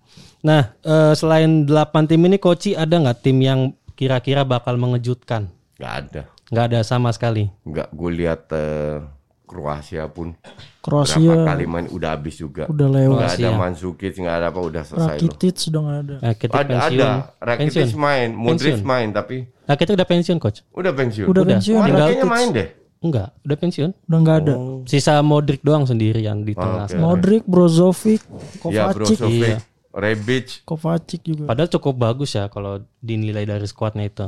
Nah 0.40 0.74
eh, 0.78 1.12
selain 1.12 1.64
8 1.64 1.70
tim 2.04 2.20
ini 2.20 2.36
Koci 2.36 2.74
ada 2.74 2.94
nggak 2.94 3.18
tim 3.20 3.38
yang 3.38 3.60
kira-kira 3.92 4.42
bakal 4.42 4.74
mengejutkan? 4.74 5.48
Gak 5.74 5.94
ada. 6.06 6.22
Nggak 6.46 6.64
ada 6.66 6.80
sama 6.82 7.10
sekali. 7.10 7.50
Nggak 7.62 7.88
gue 7.90 8.10
lihat 8.14 8.42
eh, 8.52 8.98
Kroasia 9.44 10.08
pun 10.08 10.32
Kroasia 10.80 11.20
berapa 11.20 11.46
kali 11.46 11.64
main 11.64 11.86
udah 11.86 12.10
habis 12.12 12.36
juga. 12.36 12.64
udah 12.66 12.88
lewat. 12.90 13.14
Nggak 13.14 13.32
ada 13.34 13.50
Mandzukic, 13.54 14.12
nggak 14.14 14.36
ada 14.36 14.46
apa 14.48 14.60
udah 14.60 14.82
selesai. 14.82 15.14
Rakitic 15.14 15.54
sudah 15.56 15.80
nggak 15.80 15.98
ada. 16.00 16.16
Nah, 16.18 16.34
kita 16.34 16.52
Ada 16.54 16.64
pensiun. 16.66 17.00
ada. 17.00 17.08
Rakitic 17.38 17.74
pensiun. 17.84 18.00
main, 18.00 18.28
Modric 18.32 18.72
Pensiun. 18.74 18.78
main 18.82 19.08
tapi 19.10 19.36
Nah, 19.64 19.74
kita 19.74 19.90
udah 19.92 20.06
pensiun 20.06 20.38
coach. 20.38 20.60
udah 20.70 20.92
pensiun. 20.92 21.26
Udah, 21.26 21.40
Udah. 21.40 21.52
pensiun. 21.56 21.76
Oh, 21.76 21.86
Tinggal- 21.86 22.28
main 22.28 22.48
deh. 22.52 22.68
Enggak, 23.04 23.36
udah 23.44 23.56
pensiun. 23.60 23.90
Udah 24.08 24.18
nggak 24.18 24.38
ada. 24.40 24.54
Sisa 24.88 25.20
Modric 25.20 25.60
doang 25.60 25.84
sendirian 25.84 26.40
di 26.40 26.56
tengah. 26.56 26.88
oke. 26.88 26.96
Modric, 26.96 27.44
Brozovic, 27.44 28.24
Ya 28.72 28.88
Kovacic, 28.88 29.20
Brozovic, 29.20 29.60
Rebic, 29.92 30.46
Kovacic 30.64 31.20
juga. 31.20 31.44
Padahal 31.44 31.68
cukup 31.68 31.94
bagus 31.94 32.32
ya 32.32 32.48
kalau 32.48 32.80
dinilai 32.98 33.44
dari 33.44 33.68
skuadnya 33.68 34.08
itu. 34.08 34.26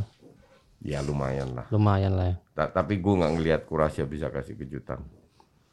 ya 0.84 1.00
lumayan 1.00 1.56
lah. 1.56 1.64
Lumayan 1.72 2.12
lah 2.14 2.26
ya. 2.30 2.36
Ta- 2.52 2.70
tapi 2.70 3.00
gue 3.00 3.14
nggak 3.16 3.32
ngelihat 3.32 3.60
Kroasia 3.64 4.04
bisa 4.04 4.28
kasih 4.28 4.54
kejutan. 4.54 5.00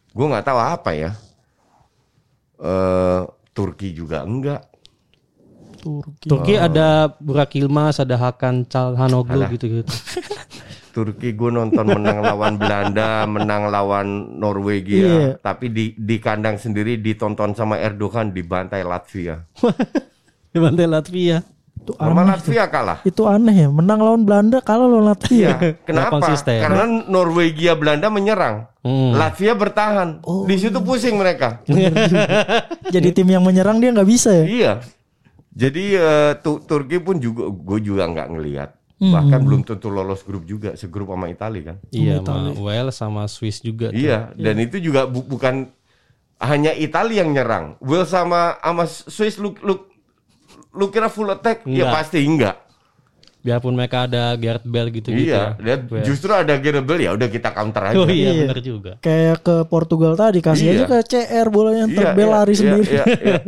Gue 0.09 0.25
nggak 0.25 0.47
tahu 0.47 0.57
apa 0.57 0.95
ya. 0.95 1.11
Eh 2.57 3.21
Turki 3.51 3.91
juga 3.91 4.23
enggak. 4.23 4.63
Turki. 5.77 6.31
Turki 6.31 6.55
ada 6.55 7.11
Burak 7.19 7.51
Yilmaz, 7.53 7.99
ada 7.99 8.15
Hakan 8.15 8.63
Calhanoglu 8.63 9.43
gitu-gitu. 9.51 9.91
Turki 10.93 11.33
gue 11.33 11.49
nonton 11.49 11.83
menang 11.83 12.21
lawan 12.21 12.53
Belanda, 12.55 13.25
menang 13.25 13.67
lawan 13.67 14.07
Norwegia, 14.37 15.01
Iya. 15.01 15.27
tapi 15.41 15.67
di 15.67 15.97
di 15.97 16.21
kandang 16.21 16.55
sendiri 16.55 16.95
ditonton 16.95 17.51
sama 17.51 17.75
Erdogan 17.75 18.29
dibantai 18.29 18.85
Latvia. 18.85 19.41
Di 20.53 20.61
Bantai 20.61 20.85
Latvia. 20.85 21.41
Itu 21.73 21.97
Sama 21.97 22.21
aneh. 22.21 22.37
Latvia 22.37 22.63
kalah. 22.69 23.01
Itu 23.01 23.25
aneh 23.25 23.65
ya. 23.65 23.67
Menang 23.67 23.99
lawan 23.99 24.21
Belanda 24.21 24.61
kalau 24.61 24.85
lawan 24.85 25.09
Latvia. 25.09 25.57
Iya, 25.57 25.73
kenapa? 25.89 26.13
konsisten. 26.15 26.61
Karena 26.61 26.85
Norwegia 27.03 27.73
Belanda 27.73 28.07
menyerang, 28.07 28.69
Hmm. 28.85 29.17
Latvia 29.17 29.51
bertahan. 29.51 30.21
Di 30.21 30.55
situ 30.55 30.77
pusing 30.79 31.17
mereka. 31.17 31.65
Jadi 32.93 33.09
tim 33.11 33.25
yang 33.25 33.41
menyerang 33.41 33.81
dia 33.81 33.89
nggak 33.89 34.05
bisa 34.05 34.29
ya. 34.29 34.45
Iya. 34.45 34.73
Jadi 35.49 35.97
Tu- 36.39 36.61
Turki 36.63 36.97
pun 36.97 37.17
juga 37.17 37.49
gue 37.49 37.79
juga 37.81 38.05
nggak 38.05 38.27
ngelihat. 38.29 38.69
Bahkan 39.05 39.39
belum 39.41 39.61
tentu 39.61 39.87
lolos 39.87 40.21
grup 40.21 40.43
juga, 40.43 40.73
segrup 40.73 41.09
sama 41.09 41.27
Italia 41.27 41.61
kan. 41.65 41.77
Iya, 41.89 42.21
sama 42.21 42.55
Wales 42.55 42.95
sama 42.95 43.23
Swiss 43.25 43.59
juga. 43.59 43.89
tuh. 43.89 43.97
Iya, 43.97 44.31
dan 44.33 44.55
itu 44.57 44.77
juga 44.77 45.03
bu- 45.03 45.25
bukan 45.25 45.67
hanya 46.39 46.71
Italia 46.71 47.21
yang 47.21 47.31
nyerang. 47.31 47.65
Wales 47.79 48.07
sama 48.07 48.55
sama 48.57 48.83
Swiss 48.85 49.35
lu 49.35 49.51
lu 49.59 49.83
lu 50.71 50.85
kira 50.87 51.07
full 51.07 51.27
attack? 51.27 51.65
Ya 51.65 51.83
Enggak. 51.83 51.91
pasti 51.93 52.19
enggak. 52.21 52.55
Biarpun 53.43 53.75
mereka 53.75 54.07
ada 54.07 54.39
Gareth 54.39 54.63
Bale 54.63 54.87
gitu-gitu 54.87 55.35
iya, 55.35 55.59
ya. 55.59 55.75
justru 55.99 56.31
ada 56.31 56.55
Gerebel 56.55 56.95
ya 56.97 57.11
udah 57.11 57.27
kita 57.27 57.51
counter 57.51 57.91
aja. 57.91 57.99
Oh 57.99 58.07
iya, 58.07 58.31
Iya. 58.31 58.41
bener 58.47 58.59
juga. 58.63 58.91
Kayak 59.03 59.43
ke 59.43 59.55
Portugal 59.67 60.15
tadi 60.15 60.39
kasih 60.39 60.63
Iya. 60.63 60.73
aja 60.73 60.83
ke 60.87 60.97
CR 61.03 61.47
bolanya 61.51 61.83
ntar 61.85 62.15
Bel 62.15 62.23
iya, 62.23 62.31
lari 62.31 62.47
iya, 62.49 62.59
sendiri. 62.63 62.87
iya, 62.89 63.03
iya. 63.03 63.39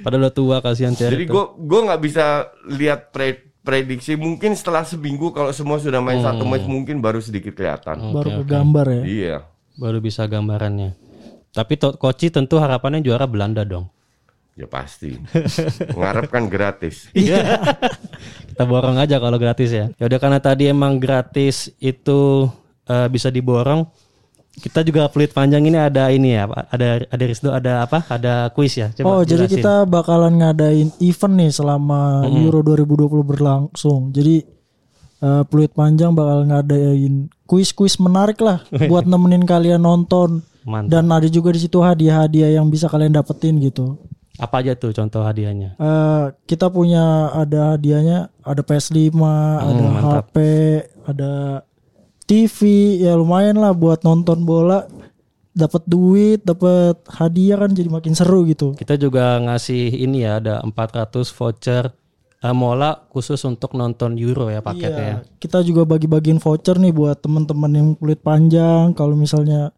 Padahal 0.00 0.22
udah 0.22 0.32
tua 0.32 0.56
kasihan 0.62 0.94
Thierry 0.94 1.14
Jadi 1.16 1.26
gue 1.26 1.44
gue 1.58 1.80
nggak 1.82 2.00
bisa 2.00 2.24
lihat 2.70 3.10
pre- 3.10 3.49
prediksi 3.60 4.16
mungkin 4.16 4.52
setelah 4.52 4.82
seminggu 4.82 5.30
kalau 5.30 5.50
semua 5.50 5.76
sudah 5.76 6.00
main 6.00 6.18
satu 6.18 6.44
match 6.44 6.64
mungkin 6.64 6.98
baru 6.98 7.20
sedikit 7.20 7.52
kelihatan. 7.52 8.10
Baru 8.10 8.40
ke 8.40 8.44
gambar 8.44 8.86
ya. 8.88 9.02
Iya. 9.04 9.36
Baru 9.76 9.98
bisa 9.98 10.24
gambarannya. 10.24 10.96
Tapi 11.50 11.74
to- 11.74 11.96
Koci 11.96 12.30
tentu 12.30 12.56
harapannya 12.56 13.00
juara 13.00 13.24
Belanda 13.24 13.62
dong. 13.62 13.88
Ya 14.54 14.66
pasti. 14.66 15.16
Mengharapkan 15.94 16.46
gratis. 16.46 17.08
Iya. 17.16 17.60
Kita 18.50 18.64
borong 18.66 18.98
aja 18.98 19.16
kalau 19.16 19.40
gratis 19.40 19.70
ya. 19.70 19.88
Ya 19.96 20.04
udah 20.04 20.20
karena 20.20 20.36
tadi 20.36 20.68
emang 20.68 21.00
gratis 21.00 21.72
itu 21.78 22.50
eh, 22.84 23.08
bisa 23.08 23.32
diborong. 23.32 23.88
Kita 24.50 24.82
juga 24.82 25.06
peluit 25.06 25.30
panjang 25.30 25.62
ini 25.62 25.78
ada 25.78 26.10
ini 26.10 26.34
ya, 26.34 26.44
ada 26.50 27.06
ada 27.06 27.24
Rizdo 27.24 27.54
ada 27.54 27.86
apa? 27.86 28.02
Ada 28.10 28.50
kuis 28.50 28.74
ya. 28.76 28.90
Oh, 29.06 29.22
jadi 29.22 29.46
kita 29.46 29.86
bakalan 29.86 30.42
ngadain 30.42 30.90
event 31.00 31.34
nih 31.38 31.50
selama 31.54 32.26
Euro 32.26 32.60
2020 32.66 33.30
berlangsung. 33.30 34.10
Jadi 34.10 34.42
eh, 35.22 35.42
Peluit 35.46 35.70
Panjang 35.70 36.12
bakal 36.12 36.50
ngadain 36.50 37.30
kuis-kuis 37.46 37.96
menarik 38.02 38.42
lah 38.42 38.66
buat 38.90 39.06
nemenin 39.06 39.46
kalian 39.46 39.80
nonton. 39.86 40.42
Mantap. 40.66 40.92
Dan 40.92 41.08
ada 41.08 41.28
juga 41.30 41.56
di 41.56 41.60
situ 41.64 41.80
hadiah-hadiah 41.80 42.60
yang 42.60 42.68
bisa 42.68 42.84
kalian 42.90 43.16
dapetin 43.16 43.56
gitu. 43.64 43.96
Apa 44.36 44.60
aja 44.60 44.76
tuh 44.76 44.92
contoh 44.92 45.24
hadiahnya? 45.24 45.76
Eh, 45.76 46.24
kita 46.44 46.68
punya 46.68 47.32
ada 47.32 47.76
hadiahnya, 47.76 48.28
ada 48.44 48.60
PS5, 48.64 49.12
ada 49.56 49.84
HP, 50.00 50.36
ada 51.04 51.32
TV, 52.30 52.58
ya 53.02 53.18
lumayan 53.18 53.58
lah 53.58 53.74
buat 53.74 54.06
nonton 54.06 54.46
bola. 54.46 54.86
Dapat 55.50 55.82
duit, 55.90 56.46
dapat 56.46 57.02
hadiah 57.10 57.58
kan 57.58 57.74
jadi 57.74 57.90
makin 57.90 58.14
seru 58.14 58.46
gitu. 58.46 58.78
Kita 58.78 58.94
juga 58.94 59.42
ngasih 59.42 59.98
ini 59.98 60.22
ya 60.22 60.38
ada 60.38 60.62
400 60.62 61.26
voucher 61.26 61.90
eh, 62.38 62.54
Mola 62.54 62.94
khusus 63.10 63.42
untuk 63.42 63.74
nonton 63.74 64.14
Euro 64.14 64.46
ya 64.46 64.62
paketnya 64.62 64.94
ya. 65.02 65.16
Iya, 65.18 65.42
kita 65.42 65.66
juga 65.66 65.82
bagi-bagiin 65.82 66.38
voucher 66.38 66.78
nih 66.78 66.94
buat 66.94 67.18
teman-teman 67.18 67.72
yang 67.74 67.88
kulit 67.98 68.22
panjang. 68.22 68.94
Kalau 68.94 69.18
misalnya 69.18 69.74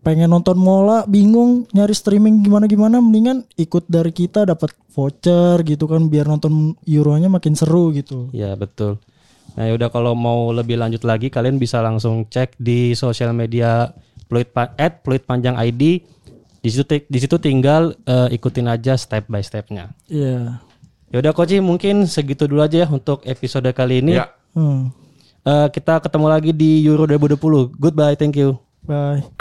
pengen 0.00 0.32
nonton 0.32 0.56
mola, 0.56 1.04
bingung 1.04 1.68
nyari 1.76 1.92
streaming 1.92 2.40
gimana-gimana, 2.40 3.04
mendingan 3.04 3.44
ikut 3.60 3.84
dari 3.84 4.16
kita 4.16 4.48
dapat 4.48 4.72
voucher 4.96 5.60
gitu 5.68 5.84
kan, 5.84 6.08
biar 6.08 6.24
nonton 6.24 6.72
Euronya 6.88 7.28
makin 7.28 7.52
seru 7.52 7.92
gitu. 7.92 8.32
Iya 8.32 8.56
betul. 8.56 8.96
Nah 9.58 9.70
udah 9.74 9.88
kalau 9.90 10.14
mau 10.14 10.54
lebih 10.54 10.78
lanjut 10.78 11.02
lagi 11.02 11.32
kalian 11.32 11.58
bisa 11.58 11.82
langsung 11.82 12.26
cek 12.26 12.58
di 12.60 12.94
sosial 12.94 13.34
media 13.34 13.90
Pluit 14.30 14.50
at 14.54 15.02
Pluit 15.02 15.22
Panjang 15.26 15.58
ID. 15.58 16.06
Di 16.60 16.68
situ 16.68 16.84
di 16.86 17.18
situ 17.18 17.40
tinggal 17.40 17.96
eh, 18.04 18.36
ikutin 18.36 18.70
aja 18.70 18.94
step 18.94 19.26
by 19.26 19.42
stepnya. 19.42 19.90
Iya. 20.06 20.60
Ya 21.10 21.16
udah 21.18 21.32
Koci 21.34 21.58
mungkin 21.58 22.06
segitu 22.06 22.46
dulu 22.46 22.62
aja 22.62 22.86
ya 22.86 22.88
untuk 22.88 23.26
episode 23.26 23.66
kali 23.74 24.04
ini. 24.04 24.20
Ya. 24.20 24.30
Hmm. 24.54 24.94
Eh, 25.40 25.68
kita 25.72 25.98
ketemu 26.04 26.26
lagi 26.28 26.52
di 26.52 26.84
Euro 26.84 27.08
2020. 27.08 27.74
Goodbye, 27.74 28.14
thank 28.14 28.36
you. 28.38 28.60
Bye. 28.84 29.39